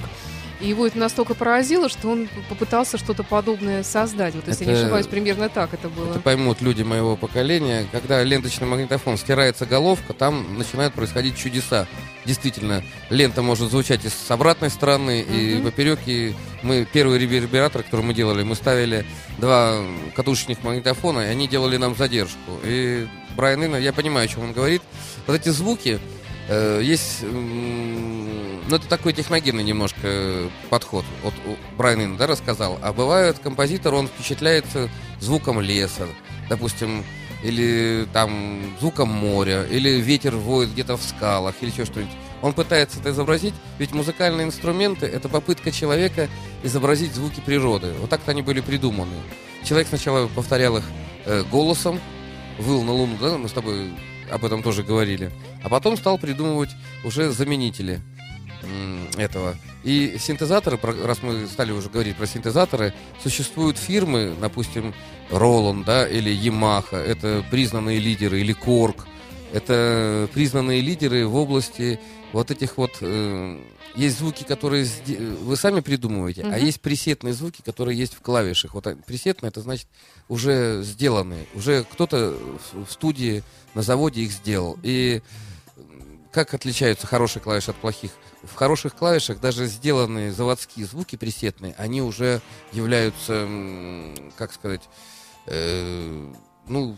И 0.61 0.69
его 0.69 0.87
это 0.89 0.99
настолько 0.99 1.35
поразило, 1.35 1.89
что 1.89 2.09
он 2.11 2.29
попытался 2.49 2.99
что-то 2.99 3.23
подобное 3.23 3.85
создать. 3.85 4.35
Вот 4.35 4.49
если 4.49 4.65
я 4.65 4.71
не 4.71 4.77
Это- 4.77 4.83
ошибаюсь, 4.87 5.07
примерно 5.07 5.49
так 5.49 5.73
это 5.73 5.89
было. 5.89 6.11
Это 6.11 6.19
поймут 6.21 6.61
люди 6.61 6.83
моего 6.83 7.17
поколения. 7.17 7.87
Когда 7.93 8.23
ленточный 8.25 8.67
магнитофон 8.67 9.19
стирается 9.19 9.67
головка, 9.67 10.15
там 10.15 10.59
начинают 10.59 10.95
происходить 10.95 11.37
чудеса. 11.37 11.87
Действительно, 12.25 12.83
лента 13.09 13.41
может 13.43 13.71
звучать 13.71 14.05
и 14.05 14.09
с 14.09 14.31
обратной 14.31 14.71
стороны, 14.71 15.21
и 15.23 15.55
Мгм. 15.55 15.65
поперек. 15.65 16.01
И 16.07 16.35
мы 16.63 16.87
первый 16.93 17.19
ревербератор, 17.21 17.85
который 17.85 18.05
мы 18.05 18.13
делали, 18.13 18.43
мы 18.43 18.57
ставили 18.57 19.07
два 19.39 19.81
катушечных 20.17 20.65
магнитофона, 20.65 21.21
и 21.21 21.27
они 21.27 21.47
делали 21.47 21.77
нам 21.77 21.95
задержку. 21.95 22.59
И 22.65 23.07
Брайан 23.37 23.63
Инна, 23.63 23.77
я 23.77 23.93
понимаю, 23.93 24.25
о 24.25 24.29
чем 24.29 24.43
он 24.43 24.53
говорит. 24.53 24.83
Вот 25.29 25.37
эти 25.37 25.51
звуки, 25.51 26.01
э, 26.49 26.81
есть... 26.83 27.23
м, 27.23 28.38
Ну, 28.69 28.77
это 28.77 28.87
такой 28.87 29.15
техногенный 29.15 29.65
немножко 29.65 30.51
подход. 30.69 31.07
Вот 31.23 31.33
Брайан 31.79 32.19
да, 32.19 32.27
рассказал. 32.27 32.79
А 32.83 32.93
бывает 32.93 33.39
композитор, 33.39 33.95
он 33.95 34.09
впечатляется 34.09 34.91
звуком 35.21 35.59
леса, 35.59 36.07
допустим, 36.51 37.03
или 37.43 38.07
там 38.13 38.61
звуком 38.79 39.09
моря, 39.09 39.65
или 39.65 40.01
ветер 40.01 40.37
воет 40.37 40.71
где-то 40.73 40.99
в 40.99 41.03
скалах, 41.03 41.55
или 41.63 41.71
еще 41.71 41.87
что-нибудь. 41.87 42.13
Он 42.43 42.53
пытается 42.53 43.01
это 43.01 43.11
изобразить, 43.11 43.55
ведь 43.79 43.93
музыкальные 43.93 44.47
инструменты— 44.47 45.07
это 45.07 45.31
попытка 45.31 45.73
человека 45.73 46.29
изобразить 46.63 47.15
звуки 47.15 47.41
природы. 47.41 47.95
Вот 48.01 48.11
так-то 48.11 48.33
они 48.33 48.43
были 48.43 48.61
придуманы. 48.61 49.15
Человек 49.65 49.89
сначала 49.89 50.29
повторял 50.29 50.77
их 50.77 50.85
э, 51.25 51.43
голосом, 51.51 52.01
выл 52.59 52.83
на 52.83 52.93
луну, 52.93 53.17
да, 53.19 53.39
мы 53.39 53.49
с 53.49 53.53
тобой 53.53 53.93
об 54.31 54.45
этом 54.45 54.63
тоже 54.63 54.83
говорили, 54.83 55.31
а 55.65 55.71
потом 55.71 55.97
стал 55.97 56.19
придумывать 56.19 56.71
уже 57.03 57.31
заменители 57.31 58.03
этого. 59.17 59.57
И 59.85 60.17
синтезаторы, 60.19 60.79
раз 61.05 61.23
мы 61.23 61.47
стали 61.47 61.73
уже 61.73 61.89
говорить 61.89 62.17
про 62.17 62.27
синтезаторы, 62.27 62.93
существуют 63.23 63.79
фирмы, 63.79 64.35
допустим, 64.41 64.95
Roland, 65.31 65.85
да, 65.85 66.07
или 66.09 66.31
Yamaha, 66.35 66.97
это 66.97 67.45
признанные 67.51 67.99
лидеры, 67.99 68.41
или 68.41 68.55
Korg, 68.55 69.05
это 69.53 70.29
признанные 70.35 70.81
лидеры 70.81 71.27
в 71.27 71.35
области 71.37 71.99
вот 72.33 72.51
этих 72.51 72.77
вот... 72.77 72.93
э, 73.01 73.61
есть 73.97 74.19
звуки, 74.19 74.45
которые 74.45 74.87
вы 75.43 75.57
сами 75.57 75.81
придумываете, 75.81 76.43
а 76.43 76.49
Мгм. 76.49 76.57
есть 76.67 76.81
пресетные 76.83 77.33
звуки, 77.33 77.63
которые 77.65 77.99
есть 77.99 78.15
в 78.15 78.21
клавишах. 78.21 78.75
Вот 78.75 78.87
а, 78.87 78.95
пресетные, 78.95 79.49
это 79.49 79.63
значит 79.63 79.87
уже 80.29 80.83
сделанные. 80.85 81.47
Уже 81.55 81.85
кто-то 81.85 82.37
в- 82.75 82.91
студии, 82.93 83.43
на 83.75 83.81
заводе 83.83 84.21
их 84.21 84.31
сделал. 84.31 84.79
И 84.83 85.23
как 86.39 86.55
отличаются 86.55 87.05
хорошие 87.09 87.43
клавиши 87.43 87.73
от 87.73 87.77
плохих? 87.79 88.13
В 88.45 88.55
хороших 88.55 88.95
клавишах 88.95 89.41
даже 89.41 89.67
сделанные 89.67 90.31
заводские 90.31 90.87
звуки 90.87 91.17
пресетные, 91.17 91.75
они 91.77 92.01
уже 92.01 92.41
являются, 92.71 93.49
как 94.37 94.53
сказать, 94.53 94.83
э, 95.47 96.33
ну, 96.69 96.97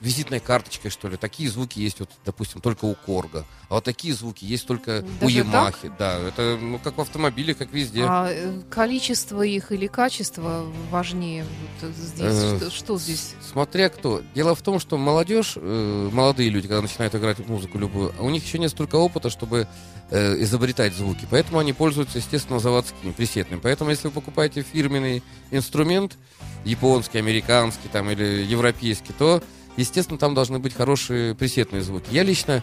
визитной 0.00 0.40
карточкой, 0.40 0.90
что 0.90 1.08
ли. 1.08 1.16
Такие 1.16 1.50
звуки 1.50 1.78
есть, 1.78 2.00
вот, 2.00 2.10
допустим, 2.24 2.60
только 2.60 2.86
у 2.86 2.94
Корга. 2.94 3.44
А 3.68 3.74
вот 3.74 3.84
такие 3.84 4.14
звуки 4.14 4.44
есть 4.44 4.66
только 4.66 5.04
у 5.20 5.24
Даже 5.24 5.38
Ямахи. 5.38 5.92
Да, 5.98 6.18
это 6.18 6.58
ну, 6.60 6.78
как 6.78 6.96
в 6.96 7.00
автомобиле, 7.00 7.54
как 7.54 7.72
везде. 7.72 8.04
А 8.04 8.28
э, 8.30 8.60
количество 8.70 9.42
их 9.42 9.72
или 9.72 9.86
качество 9.86 10.66
важнее 10.90 11.44
вот 11.80 11.94
здесь? 11.94 12.20
Э, 12.20 12.56
Что, 12.58 12.70
что 12.70 12.98
здесь? 12.98 13.34
Смотря 13.42 13.88
кто. 13.90 14.22
Дело 14.34 14.54
в 14.54 14.62
том, 14.62 14.80
что 14.80 14.96
молодежь, 14.96 15.54
э, 15.56 16.08
молодые 16.12 16.48
люди, 16.48 16.66
когда 16.66 16.82
начинают 16.82 17.14
играть 17.14 17.38
музыку 17.46 17.78
любую, 17.78 18.14
у 18.18 18.30
них 18.30 18.44
еще 18.44 18.58
нет 18.58 18.70
столько 18.70 18.96
опыта, 18.96 19.28
чтобы 19.28 19.68
э, 20.10 20.42
изобретать 20.42 20.94
звуки. 20.94 21.26
Поэтому 21.30 21.58
они 21.58 21.72
пользуются, 21.72 22.18
естественно, 22.18 22.58
заводскими, 22.58 23.12
пресетными. 23.12 23.60
Поэтому, 23.60 23.90
если 23.90 24.08
вы 24.08 24.14
покупаете 24.14 24.62
фирменный 24.62 25.22
инструмент, 25.50 26.16
японский, 26.64 27.18
американский 27.18 27.88
там, 27.92 28.10
или 28.10 28.44
европейский, 28.44 29.12
то, 29.12 29.42
естественно, 29.76 30.18
там 30.18 30.34
должны 30.34 30.58
быть 30.58 30.74
хорошие 30.74 31.34
пресетные 31.34 31.82
звуки. 31.82 32.08
Я 32.10 32.22
лично 32.22 32.62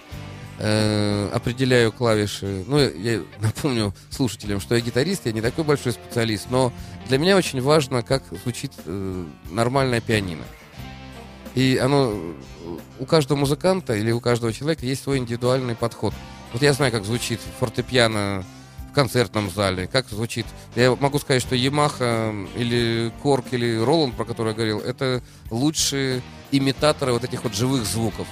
э, 0.60 1.30
определяю 1.34 1.92
клавиши. 1.92 2.64
Ну, 2.68 2.80
я, 2.80 3.22
напомню 3.40 3.94
слушателям, 4.10 4.60
что 4.60 4.76
я 4.76 4.82
гитарист, 4.82 5.26
я 5.26 5.32
не 5.32 5.42
такой 5.42 5.64
большой 5.64 5.94
специалист, 5.94 6.48
но 6.50 6.72
для 7.08 7.18
меня 7.18 7.38
очень 7.38 7.62
важно, 7.62 8.04
как 8.04 8.24
звучит 8.44 8.72
э, 8.86 9.26
нормальное 9.50 10.02
пианино. 10.02 10.44
И 11.56 11.78
оно 11.78 12.16
у 13.00 13.06
каждого 13.06 13.38
музыканта 13.38 13.96
или 13.96 14.12
у 14.12 14.20
каждого 14.20 14.54
человека 14.54 14.86
есть 14.86 15.04
свой 15.04 15.18
индивидуальный 15.18 15.76
подход. 15.76 16.14
Вот 16.54 16.62
я 16.62 16.74
знаю, 16.74 16.92
как 16.92 17.04
звучит 17.04 17.40
фортепиано 17.60 18.46
концертном 18.98 19.52
зале, 19.52 19.86
как 19.86 20.10
звучит. 20.10 20.48
Я 20.76 20.96
могу 20.96 21.20
сказать, 21.20 21.44
что 21.44 21.56
Yamaha 21.56 22.50
или 22.58 23.12
Korg 23.24 23.46
или 23.52 23.78
Roland, 23.78 24.16
про 24.16 24.26
который 24.26 24.50
я 24.50 24.54
говорил, 24.56 24.80
это 24.80 25.22
лучшие 25.52 26.24
имитаторы 26.52 27.14
вот 27.14 27.24
этих 27.24 27.44
вот 27.44 27.54
живых 27.54 27.86
звуков. 27.86 28.26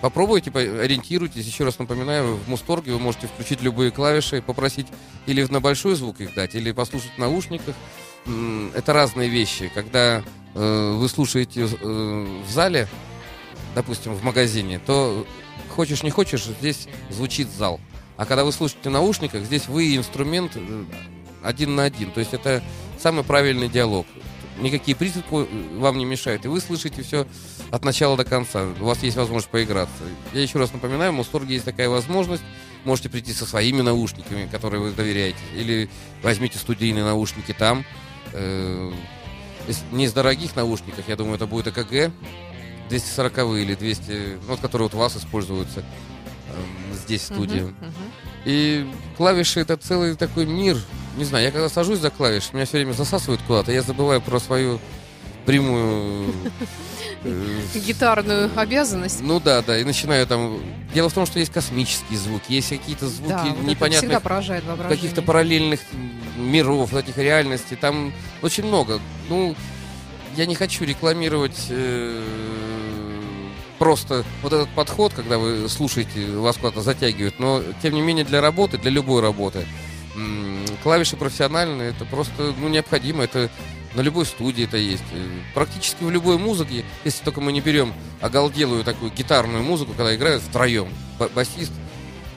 Попробуйте, 0.00 0.50
по- 0.50 0.58
ориентируйтесь. 0.58 1.46
Еще 1.46 1.62
раз 1.64 1.78
напоминаю, 1.78 2.34
в 2.34 2.48
Мусторге 2.48 2.92
вы 2.92 2.98
можете 2.98 3.28
включить 3.28 3.62
любые 3.62 3.92
клавиши, 3.92 4.42
попросить 4.42 4.88
или 5.26 5.44
на 5.44 5.60
большой 5.60 5.94
звук 5.94 6.20
их 6.20 6.34
дать, 6.34 6.56
или 6.56 6.72
послушать 6.72 7.12
в 7.14 7.18
наушниках. 7.18 7.76
Это 8.74 8.92
разные 8.92 9.28
вещи. 9.28 9.70
Когда 9.72 10.24
э, 10.54 10.96
вы 10.98 11.08
слушаете 11.08 11.68
э, 11.70 12.42
в 12.44 12.50
зале, 12.50 12.88
допустим, 13.76 14.12
в 14.12 14.24
магазине, 14.24 14.80
то 14.84 15.24
хочешь 15.70 16.02
не 16.02 16.10
хочешь, 16.10 16.46
здесь 16.46 16.88
звучит 17.10 17.48
зал. 17.56 17.78
А 18.18 18.26
когда 18.26 18.44
вы 18.44 18.52
слушаете 18.52 18.90
в 18.90 18.92
наушниках, 18.92 19.44
здесь 19.44 19.68
вы 19.68 19.86
и 19.86 19.96
инструмент 19.96 20.52
э, 20.56 20.84
один 21.44 21.76
на 21.76 21.84
один. 21.84 22.10
То 22.10 22.18
есть 22.18 22.34
это 22.34 22.62
самый 22.98 23.22
правильный 23.22 23.68
диалог. 23.68 24.06
Никакие 24.58 24.96
призывы 24.96 25.46
вам 25.76 25.98
не 25.98 26.04
мешают. 26.04 26.44
И 26.44 26.48
вы 26.48 26.60
слышите 26.60 27.02
все 27.02 27.28
от 27.70 27.84
начала 27.84 28.16
до 28.16 28.24
конца. 28.24 28.66
У 28.80 28.84
вас 28.86 29.04
есть 29.04 29.16
возможность 29.16 29.48
поиграться. 29.50 30.02
Я 30.32 30.42
еще 30.42 30.58
раз 30.58 30.72
напоминаю, 30.72 31.12
в 31.12 31.14
Мусторге 31.14 31.54
есть 31.54 31.64
такая 31.64 31.88
возможность. 31.88 32.42
Можете 32.84 33.08
прийти 33.08 33.32
со 33.32 33.46
своими 33.46 33.82
наушниками, 33.82 34.48
которые 34.50 34.82
вы 34.82 34.90
доверяете. 34.90 35.38
Или 35.54 35.88
возьмите 36.20 36.58
студийные 36.58 37.04
наушники 37.04 37.54
там. 37.56 37.84
Э, 38.32 38.90
не 39.92 40.06
из 40.06 40.12
дорогих 40.12 40.56
наушников, 40.56 41.08
я 41.08 41.14
думаю, 41.14 41.36
это 41.36 41.46
будет 41.46 41.68
ЭКГ 41.68 42.12
240 42.88 43.38
или 43.58 43.74
200, 43.74 44.10
ну, 44.10 44.38
вот, 44.48 44.60
которые 44.60 44.88
вот 44.88 44.94
у 44.94 44.98
вас 44.98 45.16
используются 45.16 45.84
здесь, 46.98 47.22
в 47.22 47.24
студии. 47.24 47.60
Мгм, 47.60 47.76
мгм. 47.80 48.12
И 48.44 48.86
клавиши 49.16 49.60
это 49.60 49.76
целый 49.76 50.14
такой 50.14 50.46
мир. 50.46 50.76
Не 51.16 51.24
знаю, 51.24 51.44
я 51.44 51.50
когда 51.50 51.68
сажусь 51.68 51.98
за 51.98 52.10
клавиш, 52.10 52.52
меня 52.52 52.64
все 52.64 52.78
время 52.78 52.92
засасывают 52.92 53.40
куда-то, 53.46 53.72
я 53.72 53.82
забываю 53.82 54.20
про 54.20 54.38
свою 54.38 54.80
прямую... 55.48 56.32
э, 57.24 57.56
Гитарную 57.74 58.50
обязанность. 58.54 59.20
Ну 59.22 59.40
да, 59.40 59.62
да, 59.62 59.78
и 59.78 59.84
начинаю 59.84 60.26
там... 60.26 60.60
Дело 60.92 61.08
в 61.08 61.14
том, 61.14 61.24
что 61.24 61.38
есть 61.38 61.52
космические 61.52 62.18
звуки, 62.18 62.52
есть 62.52 62.68
какие-то 62.68 63.08
звуки 63.08 63.30
да, 63.30 63.44
вот 63.44 63.64
непонятных 63.64 64.22
каких-то 64.88 65.22
параллельных 65.22 65.80
миров, 66.36 66.92
вот 66.92 67.04
этих 67.04 67.16
реальностей. 67.16 67.76
Там 67.76 68.12
очень 68.42 68.66
много. 68.66 69.00
Ну, 69.30 69.56
я 70.36 70.44
не 70.44 70.54
хочу 70.54 70.84
рекламировать 70.84 71.66
э, 71.70 72.22
просто 73.78 74.24
вот 74.42 74.52
этот 74.52 74.68
подход, 74.70 75.12
когда 75.14 75.38
вы 75.38 75.68
слушаете, 75.68 76.26
вас 76.36 76.56
куда-то 76.56 76.80
затягивает, 76.82 77.38
но 77.38 77.62
тем 77.82 77.94
не 77.94 78.00
менее 78.02 78.24
для 78.24 78.40
работы, 78.40 78.78
для 78.78 78.90
любой 78.90 79.22
работы, 79.22 79.66
клавиши 80.82 81.16
профессиональные, 81.16 81.90
это 81.90 82.04
просто 82.04 82.52
ну, 82.58 82.68
необходимо, 82.68 83.24
это 83.24 83.50
на 83.94 84.00
любой 84.00 84.26
студии 84.26 84.64
это 84.64 84.76
есть. 84.76 85.02
Э, 85.12 85.26
Практически 85.54 86.02
в 86.04 86.10
любой 86.10 86.38
музыке, 86.38 86.84
если 87.04 87.24
только 87.24 87.40
мы 87.40 87.52
не 87.52 87.60
берем 87.60 87.92
оголделую 88.20 88.84
такую 88.84 89.10
гитарную 89.12 89.62
музыку, 89.62 89.92
когда 89.96 90.14
играют 90.14 90.42
втроем, 90.42 90.88
ба- 91.18 91.30
басист, 91.34 91.72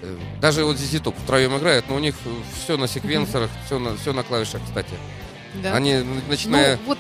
э, 0.01 0.17
даже 0.39 0.63
вот 0.63 0.77
здесь 0.77 1.01
топ 1.01 1.15
втроем 1.17 1.57
играют, 1.57 1.89
но 1.89 1.95
у 1.95 1.99
них 1.99 2.15
все 2.63 2.77
на 2.77 2.87
секвенсорах, 2.87 3.49
все 3.65 3.79
на, 3.79 3.97
все 3.97 4.13
на 4.13 4.23
клавишах, 4.23 4.61
кстати. 4.63 4.93
Да. 5.55 5.75
Они, 5.75 5.95
начиная 6.29 6.77
Ну, 6.77 6.81
вот 6.87 6.97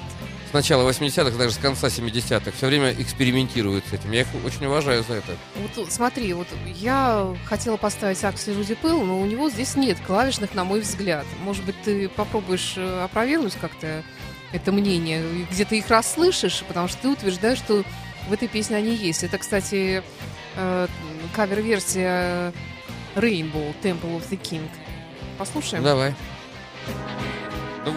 с 0.51 0.53
начала 0.53 0.89
80-х, 0.89 1.37
даже 1.37 1.53
с 1.53 1.57
конца 1.57 1.87
70-х, 1.87 2.51
все 2.51 2.67
время 2.67 2.91
экспериментируют 2.91 3.85
с 3.89 3.93
этим. 3.93 4.11
Я 4.11 4.21
их 4.21 4.27
очень 4.45 4.65
уважаю 4.65 5.01
за 5.01 5.13
это. 5.13 5.37
Вот 5.55 5.71
тут, 5.73 5.91
смотри, 5.93 6.33
вот 6.33 6.47
я 6.75 7.33
хотела 7.45 7.77
поставить 7.77 8.21
Аксли 8.21 8.53
Руди 8.53 8.75
Пэл, 8.75 9.01
но 9.03 9.21
у 9.21 9.25
него 9.25 9.49
здесь 9.49 9.77
нет 9.77 9.97
клавишных, 10.05 10.53
на 10.53 10.65
мой 10.65 10.81
взгляд. 10.81 11.25
Может 11.43 11.63
быть, 11.63 11.81
ты 11.83 12.09
попробуешь 12.09 12.73
э, 12.75 13.03
опровергнуть 13.03 13.55
как-то 13.61 14.03
это 14.51 14.73
мнение, 14.73 15.23
где 15.49 15.63
ты 15.63 15.77
их 15.77 15.89
расслышишь, 15.89 16.65
потому 16.67 16.89
что 16.89 16.97
ты 17.03 17.07
утверждаешь, 17.07 17.59
что 17.59 17.85
в 18.27 18.33
этой 18.33 18.49
песне 18.49 18.75
они 18.75 18.93
есть. 18.93 19.23
Это, 19.23 19.37
кстати, 19.37 20.03
э, 20.57 20.87
кавер-версия 21.33 22.51
Rainbow, 23.15 23.73
Temple 23.81 24.19
of 24.19 24.29
the 24.29 24.37
King. 24.37 24.67
Послушаем? 25.37 25.81
Давай. 25.81 26.13
Ну, 27.85 27.93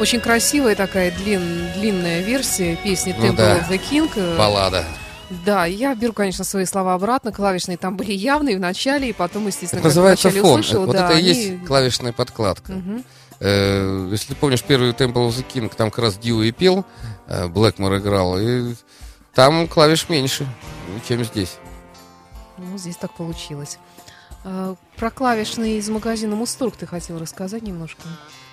Очень 0.00 0.20
красивая 0.20 0.74
такая 0.74 1.10
длин, 1.10 1.42
длинная 1.74 2.22
версия 2.22 2.74
песни 2.76 3.14
Ну 3.18 3.26
Temple 3.26 3.36
да. 3.36 3.58
of 3.58 3.68
the 3.68 3.78
King. 3.90 4.10
Э, 4.16 4.36
Баллада. 4.38 4.84
Да, 5.44 5.66
я 5.66 5.94
беру, 5.94 6.12
конечно, 6.14 6.42
свои 6.42 6.64
слова 6.64 6.94
обратно. 6.94 7.32
Клавишные 7.32 7.76
там 7.76 7.96
были 7.96 8.12
явные 8.12 8.56
в 8.56 8.60
начале, 8.60 9.10
и 9.10 9.12
потом, 9.12 9.46
естественно, 9.46 9.80
Это 9.80 9.88
называется 9.88 10.30
фон. 10.30 10.60
услышала, 10.60 10.86
вот 10.86 10.96
да, 10.96 11.04
это 11.04 11.14
и 11.14 11.18
они- 11.18 11.28
есть 11.28 11.66
клавишная 11.66 12.12
подкладка. 12.12 12.72
Э, 13.40 14.08
если 14.10 14.28
ты 14.28 14.34
помнишь 14.36 14.62
первый 14.62 14.90
Temple 14.92 15.28
of 15.28 15.30
the 15.30 15.44
King, 15.46 15.70
там 15.76 15.90
как 15.90 15.98
раз 16.04 16.16
Дьюи 16.16 16.50
пел, 16.50 16.84
э, 17.28 17.46
Блэкмор 17.48 17.96
играл, 17.98 18.38
и 18.38 18.74
там 19.34 19.68
клавиш 19.68 20.08
меньше, 20.08 20.46
чем 21.06 21.24
здесь. 21.24 21.56
Ну, 22.58 22.76
здесь 22.76 22.96
так 22.96 23.12
получилось. 23.14 23.78
А, 24.42 24.74
Про 24.96 25.10
клавишные 25.10 25.78
из 25.78 25.88
магазина 25.88 26.34
Мусторг 26.34 26.76
ты 26.76 26.86
хотел 26.86 27.18
рассказать 27.18 27.62
немножко? 27.62 28.02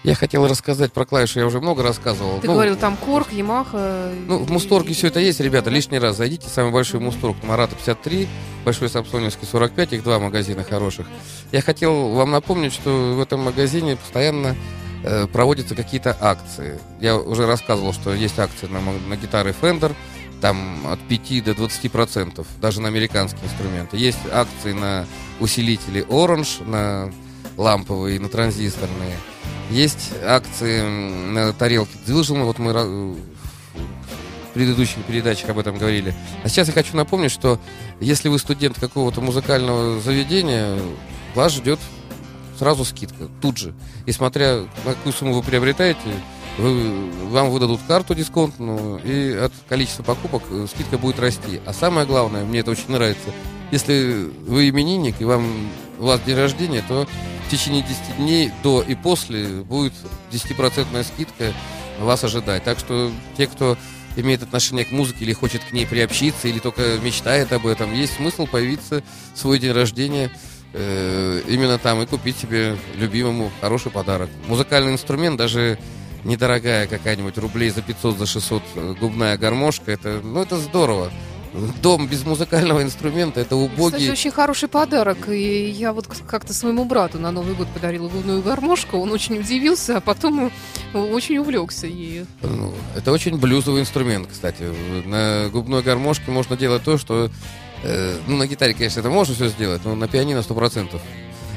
Я 0.03 0.15
хотел 0.15 0.47
рассказать 0.47 0.93
про 0.93 1.05
клавиши, 1.05 1.39
я 1.39 1.45
уже 1.45 1.59
много 1.59 1.81
рассказывал. 1.83 2.39
Ты 2.39 2.47
Ну, 2.47 2.53
говорил, 2.53 2.75
там 2.75 2.97
Корг, 2.97 3.31
Ямаха. 3.31 4.11
Ну, 4.27 4.39
в 4.39 4.51
Мусторге 4.51 4.93
все 4.93 5.07
это 5.07 5.19
есть, 5.19 5.39
ребята, 5.39 5.69
лишний 5.69 5.97
раз 5.99 6.17
зайдите, 6.17 6.47
самый 6.49 6.71
большой 6.71 6.99
Мусторг, 6.99 7.35
Марата 7.43 7.75
53, 7.75 8.27
Большой 8.63 8.89
Самсоневский 8.89 9.47
45, 9.47 9.93
их 9.93 10.03
два 10.03 10.19
магазина 10.19 10.63
хороших. 10.63 11.07
Я 11.51 11.61
хотел 11.61 12.09
вам 12.09 12.31
напомнить, 12.31 12.73
что 12.73 13.15
в 13.15 13.21
этом 13.21 13.41
магазине 13.41 13.95
постоянно 13.95 14.55
э, 15.03 15.27
проводятся 15.27 15.73
какие-то 15.75 16.15
акции. 16.19 16.79
Я 17.01 17.17
уже 17.17 17.45
рассказывал, 17.47 17.93
что 17.93 18.13
есть 18.13 18.37
акции 18.39 18.67
на, 18.67 18.79
на 18.81 19.15
гитары 19.15 19.53
Fender, 19.59 19.93
там 20.41 20.85
от 20.87 20.99
5 21.07 21.43
до 21.43 21.55
20 21.55 21.91
процентов, 21.91 22.47
даже 22.61 22.81
на 22.81 22.87
американские 22.87 23.43
инструменты. 23.45 23.97
Есть 23.97 24.19
акции 24.31 24.73
на 24.73 25.05
усилители 25.39 26.05
Orange, 26.07 26.67
на 26.67 27.11
ламповые, 27.57 28.19
на 28.19 28.29
транзисторные. 28.29 29.15
Есть 29.71 30.11
акции 30.25 30.81
на 31.31 31.53
тарелке 31.53 31.97
Дзилжина, 32.05 32.45
вот 32.45 32.59
мы 32.59 32.71
ра- 32.71 33.13
в 33.15 34.53
предыдущих 34.53 35.03
передачах 35.03 35.49
об 35.49 35.59
этом 35.59 35.77
говорили. 35.77 36.15
А 36.43 36.49
сейчас 36.49 36.67
я 36.67 36.73
хочу 36.73 36.95
напомнить, 36.95 37.31
что 37.31 37.59
если 37.99 38.29
вы 38.29 38.39
студент 38.39 38.79
какого-то 38.79 39.21
музыкального 39.21 39.99
заведения, 40.01 40.77
вас 41.35 41.53
ждет 41.53 41.79
сразу 42.57 42.85
скидка, 42.85 43.27
тут 43.41 43.57
же. 43.57 43.75
И 44.05 44.11
смотря 44.11 44.61
на 44.85 44.93
какую 44.93 45.13
сумму 45.13 45.33
вы 45.33 45.43
приобретаете, 45.43 45.99
вы- 46.57 47.09
вам 47.29 47.49
выдадут 47.49 47.79
карту 47.87 48.15
дисконтную, 48.15 48.99
и 49.03 49.33
от 49.33 49.53
количества 49.67 50.03
покупок 50.03 50.43
э, 50.49 50.65
скидка 50.73 50.97
будет 50.97 51.19
расти. 51.19 51.59
А 51.65 51.73
самое 51.73 52.05
главное, 52.07 52.45
мне 52.45 52.59
это 52.59 52.71
очень 52.71 52.91
нравится, 52.91 53.29
если 53.71 54.29
вы 54.47 54.69
именинник, 54.69 55.15
и 55.19 55.25
вам, 55.25 55.69
у 55.99 56.05
вас 56.05 56.21
день 56.21 56.37
рождения, 56.37 56.83
то 56.87 57.07
в 57.47 57.51
течение 57.51 57.81
10 57.81 58.17
дней 58.17 58.51
до 58.63 58.81
и 58.81 58.95
после 58.95 59.47
будет 59.47 59.93
10% 60.31 61.03
скидка 61.03 61.53
вас 61.99 62.23
ожидать. 62.23 62.63
Так 62.63 62.79
что 62.79 63.11
те, 63.37 63.47
кто 63.47 63.77
имеет 64.15 64.41
отношение 64.43 64.85
к 64.85 64.91
музыке 64.91 65.25
или 65.25 65.33
хочет 65.33 65.63
к 65.63 65.73
ней 65.73 65.85
приобщиться, 65.85 66.47
или 66.47 66.59
только 66.59 66.97
мечтает 67.03 67.53
об 67.53 67.67
этом, 67.67 67.93
есть 67.93 68.15
смысл 68.15 68.47
появиться 68.47 69.03
в 69.33 69.39
свой 69.39 69.59
день 69.59 69.71
рождения 69.71 70.31
э, 70.73 71.41
именно 71.47 71.77
там 71.77 72.01
и 72.01 72.05
купить 72.05 72.37
себе 72.37 72.77
любимому 72.95 73.51
хороший 73.61 73.91
подарок. 73.91 74.29
Музыкальный 74.47 74.91
инструмент, 74.93 75.37
даже 75.37 75.77
недорогая 76.23 76.87
какая-нибудь 76.87 77.37
рублей 77.37 77.69
за 77.69 77.81
500, 77.81 78.17
за 78.17 78.25
600 78.25 78.63
э, 78.75 78.95
губная 78.99 79.37
гармошка, 79.37 79.91
это, 79.91 80.21
ну, 80.23 80.41
это 80.41 80.57
здорово. 80.57 81.11
Дом 81.81 82.07
без 82.07 82.23
музыкального 82.25 82.83
инструмента 82.83 83.39
это 83.39 83.55
Кстати, 83.55 83.73
убогий. 83.73 84.11
очень 84.11 84.31
хороший 84.31 84.67
подарок. 84.69 85.29
И 85.29 85.69
я 85.69 85.91
вот 85.93 86.07
как-то 86.27 86.53
своему 86.53 86.85
брату 86.85 87.17
на 87.19 87.31
Новый 87.31 87.55
год 87.55 87.67
подарила 87.69 88.09
губную 88.09 88.41
гармошку. 88.43 88.97
Он 88.97 89.11
очень 89.11 89.39
удивился, 89.39 89.97
а 89.97 90.01
потом 90.01 90.51
э, 90.93 90.97
очень 90.97 91.37
увлекся 91.37 91.87
ею. 91.87 92.27
Ну, 92.41 92.73
это 92.95 93.11
очень 93.11 93.37
блюзовый 93.37 93.81
инструмент, 93.81 94.27
кстати. 94.31 94.63
На 95.05 95.49
губной 95.49 95.81
гармошке 95.81 96.29
можно 96.29 96.55
делать 96.57 96.83
то, 96.83 96.97
что... 96.97 97.31
э, 97.83 98.17
ну, 98.27 98.37
на 98.37 98.45
гитаре, 98.45 98.73
конечно, 98.73 98.99
это 98.99 99.09
можно 99.09 99.33
все 99.33 99.47
сделать, 99.47 99.81
но 99.83 99.95
на 99.95 100.07
пианино 100.07 100.39
100% 100.39 100.99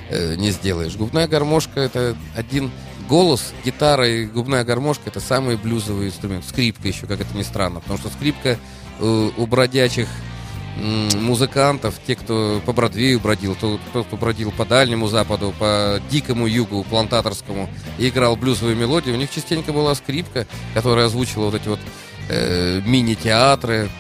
э, 0.09 0.35
не 0.37 0.51
сделаешь. 0.51 0.97
Губная 0.97 1.29
гармошка— 1.29 1.81
это 1.81 2.17
один 2.35 2.71
голос, 3.11 3.53
гитара 3.65 4.09
и 4.09 4.25
губная 4.25 4.65
гармошка— 4.65 5.03
это 5.07 5.19
самый 5.21 5.57
блюзовый 5.57 6.07
инструмент. 6.07 6.45
Скрипка 6.45 6.87
еще, 6.87 7.07
как 7.07 7.21
это 7.21 7.37
ни 7.37 7.43
странно, 7.43 7.81
потому 7.81 7.99
что 7.99 8.09
скрипка 8.09 8.57
э, 9.01 9.31
у 9.37 9.47
бродячих 9.47 10.09
музыкантов, 10.77 11.97
те, 12.07 12.15
кто 12.15 12.63
по 12.65 12.73
Бродвею 12.73 13.19
бродил, 13.21 13.55
то- 13.57 13.81
тот, 13.93 14.07
кто 14.07 14.17
бродил 14.17 14.53
по 14.53 14.65
Дальнему 14.65 15.09
Западу, 15.09 15.53
по 15.59 16.01
Дикому 16.11 16.47
Югу, 16.47 16.85
плантаторскому, 16.85 17.69
и 17.99 18.09
играл 18.09 18.37
блюзовые 18.37 18.77
мелодии, 18.77 19.11
у 19.11 19.17
них 19.17 19.31
частенько 19.31 19.73
была 19.73 19.95
скрипка, 19.97 20.47
которая 20.73 21.07
озвучила 21.07 21.47
вот 21.47 21.57
эти 21.57 21.69
вот 21.69 21.81
э, 22.29 22.81
мини-театры. 22.87 23.91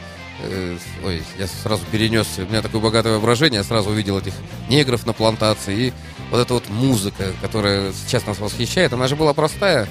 Э, 0.43 0.79
ой, 1.05 1.23
я 1.39 1.49
сразу 1.49 1.83
перенесся, 1.91 2.45
у 2.45 2.47
меня 2.47 2.63
такое 2.63 2.81
богатое 2.81 3.15
воображение, 3.15 3.59
я 3.59 3.65
сразу 3.65 3.91
увидел 3.91 4.17
этих 4.17 4.33
негров 4.71 5.05
на 5.05 5.13
плантации, 5.13 5.89
и 5.89 5.93
вот 6.31 6.41
эта 6.41 6.55
вот 6.55 6.69
музыка, 6.69 7.33
которая 7.41 7.93
сейчас 7.93 8.27
нас 8.27 8.39
восхищает, 8.39 8.93
она 8.93 9.09
же 9.09 9.17
была 9.17 9.35
простая, 9.35 9.89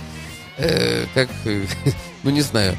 э, 0.57 1.05
как, 1.13 1.29
ну 2.23 2.29
не 2.29 2.41
знаю, 2.41 2.77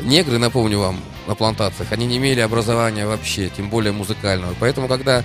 негры, 0.00 0.38
напомню 0.38 0.78
вам, 0.78 1.00
на 1.26 1.34
плантациях, 1.34 1.92
они 1.92 2.06
не 2.06 2.16
имели 2.16 2.40
образования 2.40 3.06
вообще, 3.06 3.48
тем 3.48 3.70
более 3.70 3.92
музыкального. 3.92 4.54
Поэтому, 4.58 4.88
когда 4.88 5.24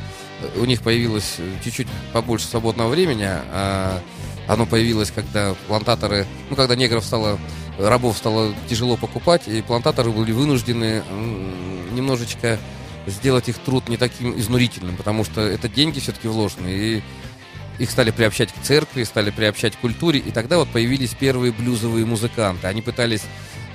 у 0.55 0.65
них 0.65 0.81
появилось 0.81 1.37
чуть-чуть 1.63 1.87
побольше 2.13 2.45
свободного 2.45 2.89
времени, 2.89 3.25
а 3.27 4.01
оно 4.47 4.65
появилось, 4.65 5.11
когда 5.11 5.55
плантаторы, 5.67 6.25
ну, 6.49 6.55
когда 6.55 6.75
негров 6.75 7.03
стало, 7.03 7.39
рабов 7.79 8.17
стало 8.17 8.53
тяжело 8.69 8.95
покупать, 8.95 9.47
и 9.47 9.61
плантаторы 9.61 10.11
были 10.11 10.31
вынуждены 10.31 11.03
немножечко 11.91 12.59
сделать 13.07 13.49
их 13.49 13.57
труд 13.57 13.89
не 13.89 13.97
таким 13.97 14.37
изнурительным, 14.37 14.97
потому 14.97 15.23
что 15.23 15.41
это 15.41 15.69
деньги 15.69 15.99
все-таки 15.99 16.27
вложены, 16.27 16.67
и 16.67 17.03
их 17.79 17.91
стали 17.91 18.11
приобщать 18.11 18.51
к 18.51 18.61
церкви, 18.61 19.03
стали 19.03 19.29
приобщать 19.29 19.75
к 19.75 19.79
культуре, 19.79 20.19
и 20.19 20.31
тогда 20.31 20.57
вот 20.57 20.69
появились 20.69 21.13
первые 21.13 21.51
блюзовые 21.51 22.05
музыканты. 22.05 22.67
Они 22.67 22.81
пытались 22.81 23.23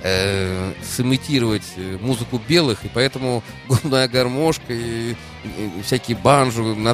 э, 0.02 0.72
сымитировать 0.82 1.62
э, 1.76 1.98
музыку 2.00 2.40
белых, 2.48 2.84
и 2.84 2.90
поэтому 2.92 3.42
губная 3.68 4.08
гармошка 4.08 4.72
и, 4.72 5.12
и 5.44 5.82
всякие 5.84 6.16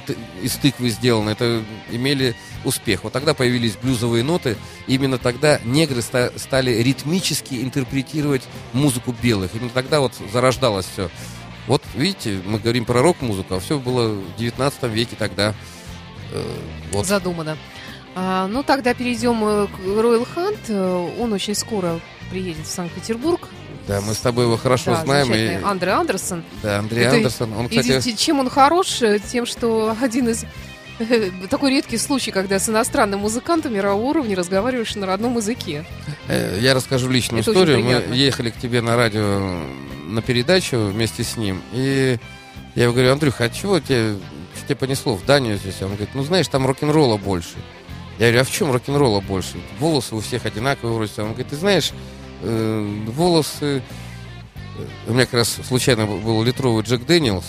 ты- 0.01 0.17
из 0.43 0.53
тыквы 0.57 0.91
сделаны, 0.91 1.31
это 1.31 1.63
имели 1.91 2.35
успех. 2.65 3.05
Вот 3.05 3.13
тогда 3.13 3.35
появились 3.35 3.77
блюзовые 3.77 4.23
ноты, 4.25 4.57
именно 4.87 5.19
тогда 5.19 5.61
негры 5.65 6.03
ста- 6.03 6.33
стали 6.37 6.73
ритмически 6.83 7.63
интерпретировать 7.63 8.43
музыку 8.73 9.15
белых. 9.23 9.55
Именно 9.55 9.71
тогда 9.71 10.01
вот 10.01 10.13
зарождалось 10.33 10.87
все. 10.93 11.11
Вот 11.67 11.83
видите, 11.95 12.41
мы 12.47 12.59
говорим 12.59 12.85
про 12.87 13.03
рок-музыку, 13.03 13.55
а 13.55 13.61
все 13.61 13.79
было 13.79 14.09
в 14.15 14.37
19 14.37 14.85
веке 14.85 15.17
тогда. 15.19 15.55
Э, 16.33 16.43
вот. 16.93 17.07
Задумано. 17.07 17.57
А, 18.15 18.47
ну, 18.49 18.63
тогда 18.63 18.95
перейдем 18.95 19.43
э, 19.45 19.67
к 19.67 19.79
Royal 19.81 20.27
Hunt. 20.35 20.59
Э, 20.69 21.09
Он 21.21 21.33
очень 21.33 21.55
скоро 21.55 22.01
приедет 22.31 22.67
в 22.67 22.71
Санкт-Петербург. 22.71 23.49
Да, 23.87 24.01
мы 24.03 24.13
с 24.13 24.19
тобой 24.19 24.45
его 24.45 24.57
хорошо 24.57 24.91
Да, 24.93 25.03
знаем. 25.05 25.33
И, 25.33 25.63
Андре 25.65 25.93
Андерсон. 25.93 26.45
да, 26.63 26.79
Андрей 26.81 27.05
Это 27.05 27.17
Андерсон, 27.17 27.53
он, 27.55 27.67
И 27.67 27.79
кстати, 27.79 28.01
те- 28.03 28.17
чем 28.17 28.39
он 28.41 28.51
хорош? 28.51 29.01
Тем, 29.31 29.47
что 29.47 29.97
один 30.01 30.29
из 30.29 30.45
такой 31.49 31.71
редкий 31.71 31.97
случай, 31.97 32.31
когда 32.31 32.59
с 32.59 32.69
иностранным 32.69 33.21
музыкантом 33.21 33.73
мирового 33.73 34.05
уровня 34.05 34.37
разговариваешь 34.37 34.95
на 34.97 35.07
родном 35.07 35.37
языке. 35.37 35.87
я 36.29 36.75
расскажу 36.75 37.09
личную 37.09 37.41
Это 37.43 37.53
историю. 37.53 37.83
Мы 37.83 38.17
ехали 38.17 38.51
к 38.51 38.57
тебе 38.59 38.83
на 38.83 38.97
радио 38.97 39.61
на 40.07 40.21
передачу 40.23 40.77
вместе 40.87 41.23
с 41.23 41.37
ним, 41.37 41.63
и 41.73 42.19
я 42.75 42.83
ему 42.85 42.93
говорю, 42.93 43.13
Андрюха, 43.13 43.45
а 43.45 43.49
чего 43.51 43.79
тебе, 43.81 44.17
тебе 44.69 44.77
понесло 44.77 45.15
в 45.17 45.25
Данию 45.25 45.57
здесь? 45.57 45.81
Он 45.83 45.89
говорит, 45.89 46.11
ну 46.15 46.23
знаешь, 46.23 46.49
там 46.49 46.67
рок-н-ролла 46.67 47.17
больше. 47.17 47.57
Я 48.19 48.27
говорю, 48.27 48.41
а 48.41 48.45
в 48.45 48.51
чем 48.51 48.71
рок-н-ролла 48.73 49.21
больше? 49.21 49.55
Волосы 49.79 50.15
у 50.15 50.21
всех 50.21 50.45
одинаковые 50.47 50.95
вроде. 50.97 51.13
Он 51.19 51.29
говорит, 51.29 51.49
ты 51.49 51.57
знаешь, 51.57 51.93
э, 52.43 53.03
волосы... 53.07 53.83
У 55.09 55.13
меня 55.13 55.25
как 55.25 55.35
раз 55.35 55.59
случайно 55.67 56.07
был 56.07 56.43
литровый 56.45 56.85
Jack 56.85 57.05
Daniel's 57.05 57.45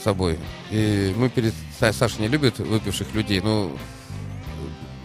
с 0.00 0.04
собой. 0.04 0.38
И 0.70 1.14
мы 1.16 1.28
перед... 1.30 1.54
Са- 1.80 1.92
Саша 1.92 2.20
не 2.20 2.28
любит 2.28 2.58
выпивших 2.58 3.14
людей, 3.14 3.40
но... 3.40 3.70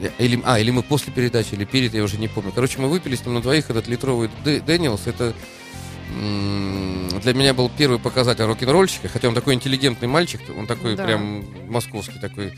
э, 0.02 0.10
Или, 0.20 0.42
а, 0.46 0.60
или 0.60 0.72
мы 0.72 0.84
после 0.84 1.14
передачи, 1.14 1.54
или 1.54 1.66
перед, 1.66 1.94
я 1.94 2.04
уже 2.04 2.18
не 2.18 2.28
помню. 2.28 2.52
Короче, 2.54 2.80
мы 2.80 2.90
выпили 2.90 3.16
с 3.16 3.26
ним 3.26 3.36
на 3.36 3.42
двоих 3.42 3.70
этот 3.70 3.88
литровый 3.88 4.30
Дэ- 4.44 4.62
Daniel's. 4.64 5.08
Это 5.08 5.34
для 6.14 7.34
меня 7.34 7.54
был 7.54 7.70
первый 7.76 8.00
показатель 8.00 8.44
рок-н-ролльщика, 8.44 9.08
хотя 9.08 9.28
он 9.28 9.36
такой 9.36 9.54
интеллигентный 9.54 10.08
мальчик, 10.08 10.42
он 10.58 10.68
такой 10.68 10.96
Да. 10.96 11.06
прям 11.06 11.46
московский 11.72 12.20
такой 12.20 12.54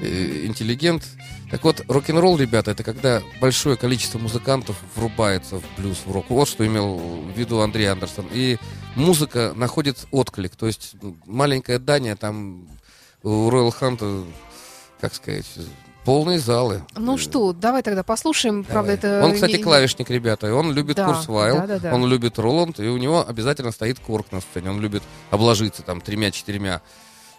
э, 0.00 0.46
интеллигент. 0.46 1.04
Так 1.50 1.64
вот, 1.64 1.82
рок-н-ролл, 1.88 2.38
ребята, 2.38 2.70
это 2.70 2.82
когда 2.82 3.22
большое 3.40 3.76
количество 3.76 4.18
музыкантов 4.18 4.76
врубается 4.96 5.60
в 5.60 5.64
блюз, 5.76 5.98
в 6.06 6.12
рок. 6.12 6.30
Вот 6.30 6.48
что 6.48 6.66
имел 6.66 6.98
в 6.98 7.38
виду 7.38 7.60
Андрей 7.60 7.86
Андерсон. 7.86 8.26
И 8.32 8.56
музыка 8.94 9.52
находит 9.54 10.06
отклик. 10.10 10.56
То 10.56 10.66
есть 10.66 10.94
маленькая 11.26 11.78
Дания, 11.78 12.16
там 12.16 12.66
у 13.22 13.50
Royal 13.50 13.72
Hunt, 13.78 14.26
как 15.00 15.14
сказать, 15.14 15.46
полные 16.04 16.38
залы. 16.38 16.82
Ну 16.96 17.18
что, 17.18 17.52
давай 17.52 17.82
тогда 17.82 18.02
послушаем. 18.02 18.64
Правда, 18.64 18.96
Давай. 18.96 19.16
это... 19.18 19.24
Он, 19.24 19.34
кстати, 19.34 19.56
клавишник, 19.62 20.10
ребята, 20.10 20.48
и 20.48 20.50
он 20.50 20.72
любит 20.72 20.96
Да, 20.96 21.06
Курсвайл, 21.06 21.56
да, 21.58 21.66
да, 21.66 21.78
да. 21.78 21.94
он 21.94 22.06
любит 22.06 22.38
Роланд, 22.38 22.80
и 22.80 22.88
у 22.88 22.96
него 22.96 23.24
обязательно 23.26 23.72
стоит 23.72 23.98
корк 23.98 24.32
на 24.32 24.40
сцене. 24.40 24.70
Он 24.70 24.80
любит 24.80 25.02
обложиться 25.30 25.82
там 25.82 26.00
тремя-четырьмя 26.00 26.82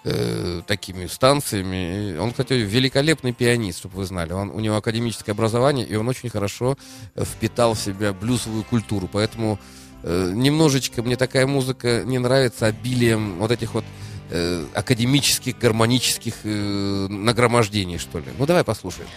э, 0.03 0.61
такими 0.65 1.07
станциями. 1.07 2.17
Он, 2.17 2.31
кстати, 2.31 2.53
великолепный 2.53 3.33
пианист, 3.33 3.79
чтобы 3.79 3.97
вы 3.97 4.05
знали. 4.05 4.33
Он, 4.33 4.49
у 4.49 4.59
него 4.59 4.77
академическое 4.77 5.33
образование, 5.33 5.85
и 5.85 5.95
он 5.95 6.07
очень 6.07 6.29
хорошо 6.29 6.77
э, 7.15 7.23
впитал 7.25 7.73
в 7.73 7.79
себя 7.79 8.13
блюзовую 8.13 8.63
культуру. 8.63 9.09
Поэтому 9.11 9.59
э, 10.03 10.31
немножечко 10.33 11.03
мне 11.03 11.15
такая 11.15 11.47
музыка 11.47 12.03
не 12.05 12.19
нравится 12.19 12.67
обилием 12.67 13.39
вот 13.39 13.51
этих 13.51 13.73
вот 13.73 13.85
э, 14.33 14.65
академических, 14.73 15.57
гармонических 15.57 16.33
э, 16.43 17.07
нагромождений, 17.09 17.97
что 17.97 18.19
ли. 18.19 18.25
Ну, 18.37 18.45
давай 18.45 18.63
послушаем. 18.63 19.07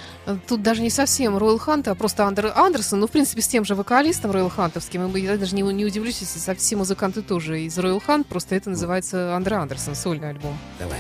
Тут 0.47 0.63
даже 0.63 0.83
не 0.83 0.91
совсем 0.91 1.37
Ройл 1.37 1.59
Хант, 1.59 1.89
а 1.89 1.95
просто 1.95 2.25
Андер 2.27 2.53
Андерсон. 2.55 3.01
Ну, 3.01 3.07
в 3.07 3.11
принципе, 3.11 3.41
с 3.41 3.49
тем 3.49 3.65
же 3.65 3.75
вокалистом 3.75 4.31
Ройл 4.31 4.51
Хантовским. 4.51 5.15
Я 5.17 5.37
даже 5.37 5.57
не, 5.57 5.63
не 5.63 5.85
удивлюсь, 5.85 6.21
если 6.21 6.39
со 6.39 6.55
все 6.55 6.77
музыканты 6.77 7.23
тоже 7.23 7.63
из 7.63 7.77
Ройл 7.79 8.01
Хант. 8.01 8.27
Просто 8.27 8.55
это 8.55 8.71
называется 8.71 9.35
Андер 9.35 9.55
Андерсон, 9.55 9.95
сольный 9.95 10.31
альбом. 10.31 10.57
Давай. 10.79 10.99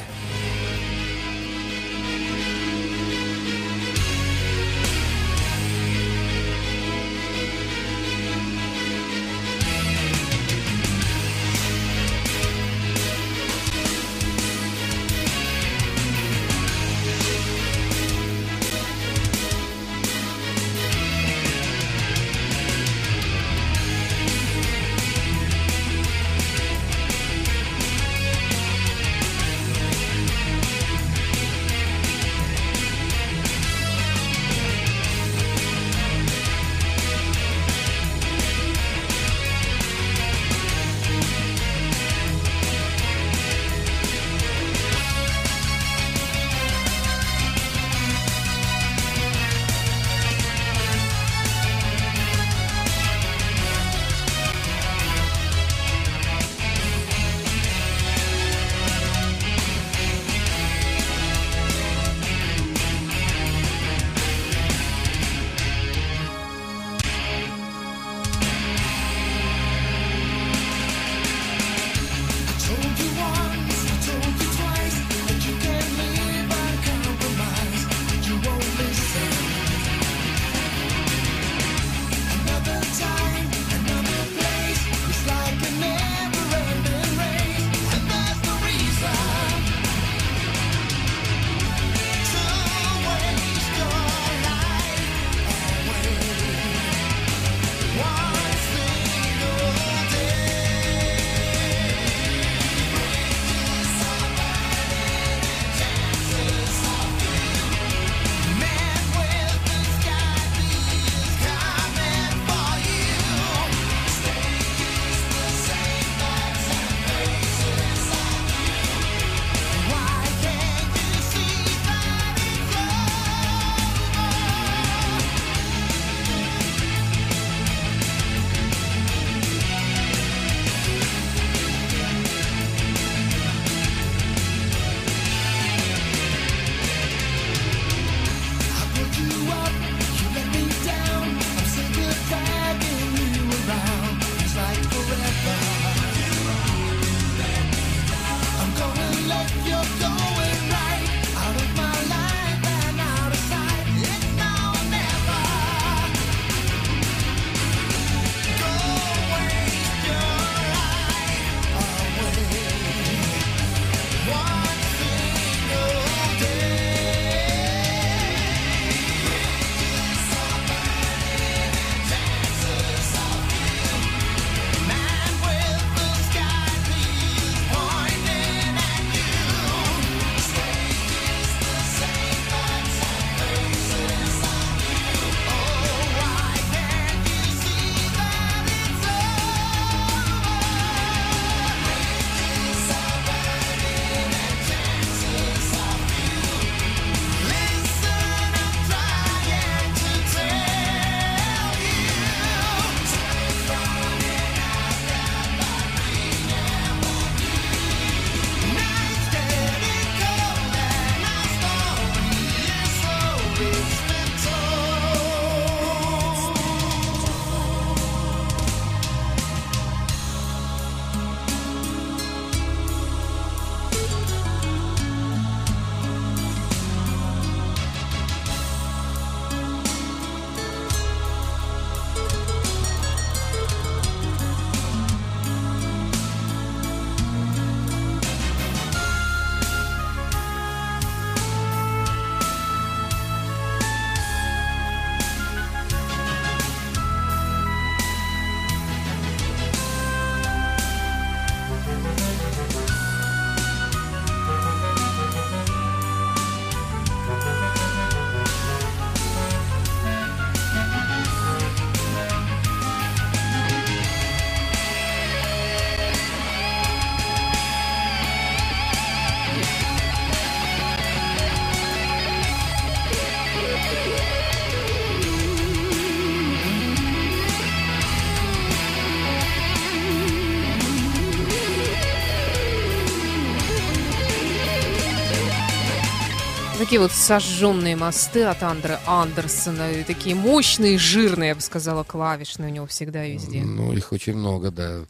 Такие 286.87 287.01
вот 287.01 287.11
сожженные 287.11 287.97
мосты 287.97 288.45
от 288.45 288.63
Андре 288.63 289.01
Андерсона, 289.07 289.91
и 289.91 290.05
такие 290.05 290.37
мощные, 290.37 290.99
жирные, 290.99 291.49
я 291.49 291.55
бы 291.57 291.61
сказала, 291.61 292.05
клавишные 292.05 292.71
у 292.71 292.73
него 292.73 292.87
всегда 292.87 293.25
везде. 293.25 293.63
Ну, 293.63 293.93
их 293.93 294.13
очень 294.13 294.37
много, 294.37 294.71
да. 294.71 295.01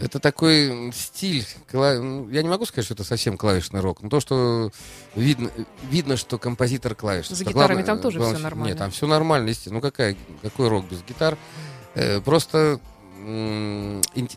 Это 0.00 0.18
такой 0.18 0.92
стиль. 0.92 1.46
кла- 1.70 2.00
ну, 2.00 2.28
Я 2.30 2.42
не 2.42 2.48
могу 2.48 2.66
сказать, 2.66 2.86
что 2.86 2.94
это 2.94 3.04
совсем 3.04 3.36
клавишный 3.38 3.78
рок. 3.78 4.02
Но 4.02 4.08
то, 4.08 4.18
что 4.18 4.72
видно, 5.14 5.48
видно 5.88 6.16
что 6.16 6.38
композитор 6.38 6.96
клавиш. 6.96 7.28
За 7.28 7.44
гитарами 7.44 7.84
там 7.84 8.00
тоже 8.00 8.18
главное, 8.18 8.38
всё 8.38 8.42
нормально. 8.42 8.68
Нет, 8.70 8.78
там 8.78 8.90
все 8.90 9.06
нормально, 9.06 9.48
естественно. 9.50 9.76
Ну, 9.76 9.80
какая, 9.82 10.16
какой 10.42 10.66
рок 10.68 10.86
без 10.90 11.04
гитар? 11.04 11.38
Э, 11.94 12.20
просто 12.20 12.80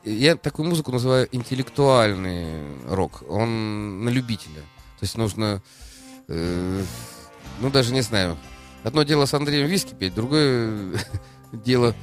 я 0.06 0.36
такую 0.36 0.70
музыку 0.70 0.92
называю 0.92 1.28
интеллектуальный 1.32 2.78
рок. 2.88 3.24
Он 3.28 4.04
на 4.06 4.10
любителя. 4.10 4.62
То 5.00 5.04
есть 5.06 5.18
нужно, 5.18 5.64
э, 6.30 6.84
ну, 7.60 7.70
даже 7.70 7.94
не 7.94 8.02
знаю. 8.02 8.38
Одно 8.84 9.04
дело 9.04 9.26
с 9.26 9.34
Андреем 9.34 9.68
Виски 9.68 9.94
петь, 9.94 10.14
другое 10.16 10.94
дело 11.52 11.94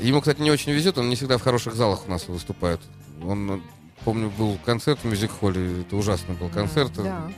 Ему, 0.00 0.20
кстати, 0.20 0.40
не 0.40 0.50
очень 0.50 0.72
везет, 0.72 0.96
он 0.98 1.08
не 1.08 1.16
всегда 1.16 1.38
в 1.38 1.42
хороших 1.42 1.74
залах 1.74 2.06
у 2.06 2.10
нас 2.10 2.26
выступает. 2.28 2.80
Он, 3.22 3.62
помню, 4.04 4.30
был 4.30 4.58
концерт 4.64 5.00
в 5.02 5.04
мюзик-холле, 5.04 5.82
это 5.82 5.96
ужасный 5.96 6.34
был 6.34 6.48
концерт. 6.48 6.92
да. 6.96 7.30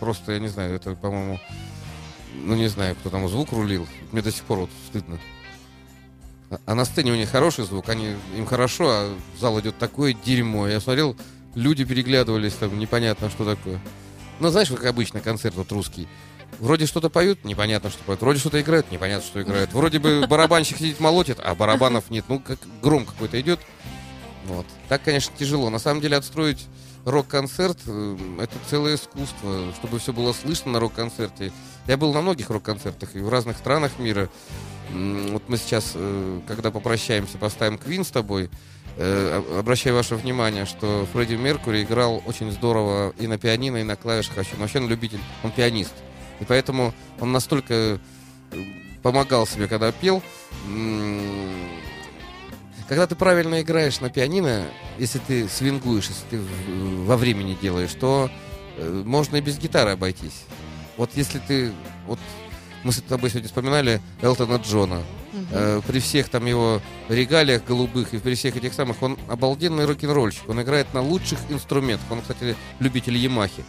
Просто, 0.00 0.32
я 0.32 0.38
не 0.38 0.48
знаю, 0.48 0.74
это, 0.74 0.94
по-моему, 0.94 1.38
ну, 2.34 2.54
не 2.54 2.68
знаю, 2.68 2.94
кто 2.96 3.10
там 3.10 3.28
звук 3.28 3.52
рулил. 3.52 3.86
Мне 4.12 4.22
до 4.22 4.30
сих 4.32 4.42
пор 4.44 4.60
вот 4.60 4.70
стыдно. 4.88 5.18
А- 6.50 6.58
А 6.66 6.74
на 6.74 6.84
сцене 6.84 7.12
у 7.12 7.16
них 7.16 7.28
хороший 7.30 7.64
звук, 7.64 7.88
они, 7.88 8.14
им 8.36 8.46
хорошо, 8.46 8.88
а 8.90 9.14
в 9.36 9.40
зал 9.40 9.58
идет 9.60 9.78
такое 9.78 10.14
дерьмо. 10.14 10.66
Я 10.68 10.80
смотрел, 10.80 11.16
люди 11.54 11.84
переглядывались, 11.84 12.54
там 12.54 12.78
непонятно, 12.78 13.28
что 13.30 13.44
такое. 13.44 13.80
Ну, 14.40 14.50
знаешь, 14.50 14.68
как 14.68 14.84
обычно, 14.84 15.20
концерт 15.20 15.54
вот 15.56 15.70
русский. 15.72 16.08
Вроде 16.60 16.86
что-то 16.86 17.10
поют, 17.10 17.44
непонятно, 17.44 17.90
что 17.90 18.02
поют. 18.04 18.20
Вроде 18.20 18.40
что-то 18.40 18.60
играют, 18.60 18.90
непонятно, 18.90 19.26
что 19.26 19.42
играют. 19.42 19.72
Вроде 19.72 19.98
бы 19.98 20.26
барабанщик 20.26 20.78
сидит 20.78 20.98
молотит, 21.00 21.38
а 21.42 21.54
барабанов 21.54 22.10
нет. 22.10 22.24
Ну, 22.28 22.40
как 22.40 22.58
гром 22.82 23.04
какой-то 23.04 23.40
идет. 23.40 23.60
Вот. 24.46 24.66
Так, 24.88 25.02
конечно, 25.02 25.32
тяжело. 25.36 25.70
На 25.70 25.78
самом 25.78 26.00
деле, 26.00 26.16
отстроить 26.16 26.66
рок-концерт 27.04 27.78
э, 27.86 28.16
это 28.40 28.54
целое 28.68 28.96
искусство, 28.96 29.72
чтобы 29.76 29.98
все 29.98 30.12
было 30.12 30.32
слышно 30.32 30.72
на 30.72 30.80
рок-концерте. 30.80 31.52
Я 31.86 31.96
был 31.96 32.12
на 32.12 32.22
многих 32.22 32.50
рок-концертах 32.50 33.14
и 33.14 33.20
в 33.20 33.28
разных 33.28 33.58
странах 33.58 33.92
мира. 33.98 34.28
Вот 34.90 35.42
мы 35.48 35.58
сейчас, 35.58 35.92
э, 35.94 36.40
когда 36.46 36.70
попрощаемся, 36.70 37.38
поставим 37.38 37.78
Квин 37.78 38.04
с 38.04 38.10
тобой. 38.10 38.50
Э, 38.96 39.38
об- 39.38 39.58
Обращаю 39.58 39.94
ваше 39.96 40.16
внимание, 40.16 40.66
что 40.66 41.06
Фредди 41.12 41.34
Меркури 41.34 41.82
играл 41.82 42.22
очень 42.26 42.50
здорово 42.50 43.14
и 43.18 43.26
на 43.26 43.38
пианино, 43.38 43.76
и 43.78 43.82
на 43.84 43.96
клавишах. 43.96 44.36
Вообще, 44.56 44.78
он 44.80 44.88
любитель, 44.88 45.20
он 45.42 45.50
пианист. 45.52 45.92
И 46.40 46.44
поэтому 46.44 46.94
он 47.20 47.32
настолько 47.32 47.74
э, 47.74 47.98
помогал 49.02 49.46
себе, 49.46 49.68
когда 49.68 49.92
пел. 49.92 50.22
Когда 52.88 53.06
ты 53.06 53.14
правильно 53.16 53.60
играешь 53.60 54.00
на 54.00 54.08
пианино, 54.08 54.64
если 54.98 55.18
ты 55.18 55.46
свингуешь, 55.48 56.08
если 56.08 56.24
ты 56.30 56.40
во 57.04 57.16
времени 57.18 57.56
делаешь, 57.60 57.92
то 57.92 58.30
э, 58.78 59.02
можно 59.04 59.36
и 59.36 59.40
без 59.42 59.58
гитары 59.58 59.90
обойтись. 59.90 60.44
Вот 60.96 61.10
если 61.14 61.38
ты... 61.38 61.72
Вот 62.06 62.18
мы 62.84 62.92
с 62.92 63.02
тобой 63.02 63.28
сегодня 63.28 63.48
вспоминали 63.48 64.00
Элтона 64.22 64.56
Джона. 64.56 65.02
Мгм. 65.32 65.46
Э, 65.52 65.80
при 65.86 66.00
всех 66.00 66.28
там 66.28 66.46
его 66.46 66.80
регалиях 67.08 67.64
голубых 67.64 68.14
и 68.14 68.18
при 68.18 68.34
всех 68.34 68.56
этих 68.56 68.72
самых, 68.72 69.02
он 69.02 69.18
обалденный 69.28 69.84
рок-н-ролльщик. 69.84 70.48
Он 70.48 70.60
играет 70.62 70.92
на 70.94 71.02
лучших 71.02 71.38
инструментах. 71.48 72.10
Он, 72.10 72.20
кстати, 72.22 72.56
любитель 72.78 73.16
Ямахи. 73.16 73.64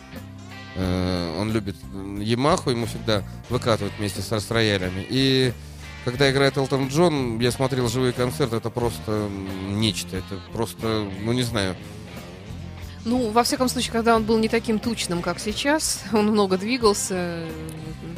Э, 0.75 1.37
он 1.39 1.51
любит 1.51 1.75
Ямаху, 2.19 2.69
ему 2.69 2.85
всегда 2.85 3.23
выкатывают 3.49 3.93
вместе 3.97 4.21
с, 4.21 4.51
роялями. 4.51 5.05
И 5.09 5.53
когда 6.05 6.31
играет 6.31 6.57
Элтон 6.57 6.87
Джон, 6.87 7.39
я 7.39 7.51
смотрел 7.51 7.89
живые 7.89 8.13
концерты, 8.13 8.55
это 8.55 8.69
просто 8.69 9.29
нечто. 9.69 10.17
Это 10.17 10.39
просто, 10.53 11.09
ну 11.21 11.33
не 11.33 11.43
знаю. 11.43 11.75
Ну, 13.05 13.31
во 13.31 13.43
всяком 13.43 13.69
случае, 13.69 13.93
когда 13.93 14.15
он 14.15 14.23
был 14.23 14.37
не 14.37 14.49
таким 14.49 14.77
тучным, 14.79 15.21
как 15.21 15.39
сейчас, 15.39 16.03
он 16.13 16.27
много 16.27 16.57
двигался, 16.57 17.15
э, 17.15 17.49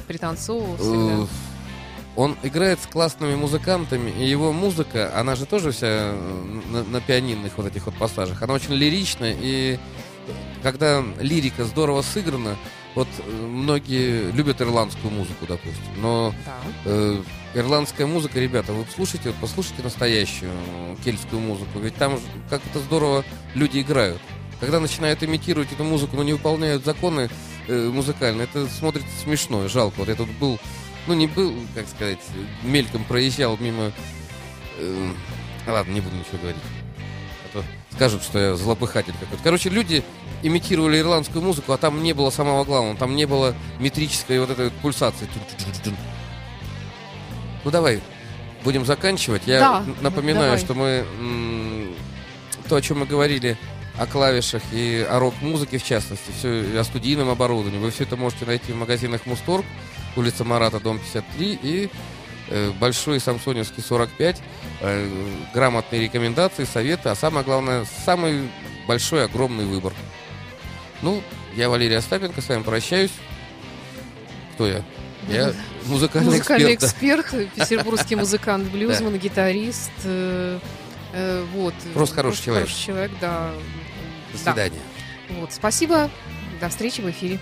пританцовывал 0.07 0.77
всегда. 0.77 1.27
Он 2.15 2.35
играет 2.43 2.79
с 2.81 2.87
классными 2.87 3.35
музыкантами, 3.35 4.09
и 4.11 4.27
его 4.27 4.51
музыка, 4.51 5.11
она 5.17 5.35
же 5.35 5.45
тоже 5.45 5.71
вся 5.71 5.87
э, 5.87 6.61
на, 6.69 6.83
на 6.83 7.01
пианинных 7.01 7.57
вот 7.57 7.67
этих 7.67 7.85
вот 7.85 7.95
пассажах, 7.95 8.41
она 8.41 8.53
очень 8.53 8.73
лиричная, 8.73 9.35
и 9.39 9.79
когда 10.61 11.03
лирика 11.19 11.63
здорово 11.65 12.01
сыграна, 12.01 12.57
вот 12.95 13.07
э, 13.19 13.31
многие 13.31 14.29
любят 14.31 14.61
ирландскую 14.61 15.11
музыку, 15.13 15.45
допустим, 15.47 15.81
но 16.01 16.33
Да. 16.45 16.57
э, 16.85 17.21
ирландская 17.55 18.05
музыка, 18.07 18.39
ребята, 18.39 18.73
вы 18.73 18.85
слушайте, 18.93 19.29
вот 19.29 19.37
послушайте 19.39 19.81
настоящую 19.81 20.51
э, 20.51 20.95
кельтскую 21.05 21.41
музыку, 21.41 21.79
ведь 21.79 21.95
там 21.95 22.19
как 22.49 22.61
это 22.69 22.79
здорово 22.79 23.23
люди 23.55 23.79
играют. 23.79 24.19
Когда 24.59 24.79
начинают 24.79 25.23
имитировать 25.23 25.71
эту 25.71 25.83
музыку, 25.85 26.17
но 26.17 26.23
не 26.23 26.33
выполняют 26.33 26.83
законы 26.85 27.29
э, 27.67 27.89
музыкальные, 27.89 28.43
это 28.43 28.67
смотрится 28.67 29.09
смешно, 29.23 29.67
жалко. 29.69 29.95
Вот 29.99 30.09
я 30.09 30.15
тут 30.15 30.29
был, 30.39 30.59
ну 31.07 31.13
не 31.13 31.27
был, 31.27 31.53
как 31.75 31.87
сказать, 31.87 32.19
мельком 32.63 33.03
проезжал 33.03 33.57
мимо... 33.59 33.91
э, 34.77 35.11
ладно, 35.67 35.91
не 35.91 36.01
буду 36.01 36.15
ничего 36.15 36.37
говорить. 36.39 36.61
А 37.45 37.57
то 37.57 37.63
скажут, 37.95 38.23
что 38.23 38.39
я 38.39 38.55
злопыхатель 38.55 39.13
какой-то. 39.19 39.43
Короче, 39.43 39.69
люди 39.69 40.03
имитировали 40.43 40.99
ирландскую 40.99 41.43
музыку, 41.43 41.71
а 41.73 41.77
там 41.77 42.01
не 42.01 42.13
было 42.13 42.29
самого 42.29 42.63
главного, 42.63 42.97
там 42.97 43.15
не 43.15 43.25
было 43.25 43.55
метрической 43.79 44.39
вот 44.39 44.49
этой 44.49 44.65
вот 44.65 44.73
пульсации. 44.75 45.27
Ну 47.63 47.69
давай, 47.71 48.01
будем 48.63 48.85
заканчивать. 48.85 49.43
Я 49.45 49.59
Да, 49.59 49.85
напоминаю, 50.01 50.57
давай. 50.57 50.59
что 50.59 50.73
мы 50.73 51.05
то, 52.67 52.75
о 52.75 52.81
чем 52.81 52.99
мы 52.99 53.05
говорили 53.05 53.57
о 53.97 54.07
клавишах 54.07 54.63
и 54.71 55.05
о 55.07 55.19
рок-музыке 55.19 55.77
в 55.77 55.83
частности, 55.83 56.31
все 56.37 56.79
о 56.79 56.83
студийном 56.83 57.29
оборудовании, 57.29 57.77
вы 57.77 57.91
все 57.91 58.03
это 58.03 58.15
можете 58.15 58.45
найти 58.45 58.71
в 58.71 58.77
магазинах 58.77 59.25
Мусторг, 59.25 59.65
улица 60.15 60.43
Марата, 60.43 60.79
дом 60.79 60.99
53 60.99 61.59
и 61.61 61.89
э, 62.49 62.71
большой 62.79 63.19
самсоневский 63.19 63.81
45, 63.83 64.41
э, 64.81 65.09
грамотные 65.53 66.01
рекомендации, 66.03 66.65
советы, 66.65 67.09
а 67.09 67.15
самое 67.15 67.45
главное, 67.45 67.85
самый 68.05 68.49
большой, 68.87 69.25
огромный 69.25 69.65
выбор. 69.65 69.93
Ну, 71.01 71.21
я 71.55 71.69
Валерий 71.69 71.97
Остапенко, 71.97 72.41
с 72.41 72.49
вами 72.49 72.63
прощаюсь. 72.63 73.11
Кто 74.55 74.67
я? 74.67 74.83
Я 75.29 75.53
музыкальный, 75.85 76.31
Музыкальный 76.31 76.75
эксперт. 76.75 77.25
эксперт, 77.25 77.53
петербургский 77.55 78.15
музыкант, 78.15 78.67
блюзман, 78.71 79.17
гитарист. 79.17 79.91
э, 80.03 80.59
э, 81.13 81.45
вот. 81.53 81.73
Просто 81.93 82.15
хороший 82.15 82.43
человек. 82.43 82.67
Хороший 82.67 82.85
человек, 82.85 83.11
да. 83.21 83.51
До 84.33 84.37
Да. 84.45 84.51
свидания. 84.51 84.81
Вот, 85.39 85.53
спасибо. 85.53 86.09
До 86.59 86.69
встречи 86.69 87.01
в 87.01 87.09
эфире. 87.09 87.39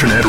Internet 0.00 0.27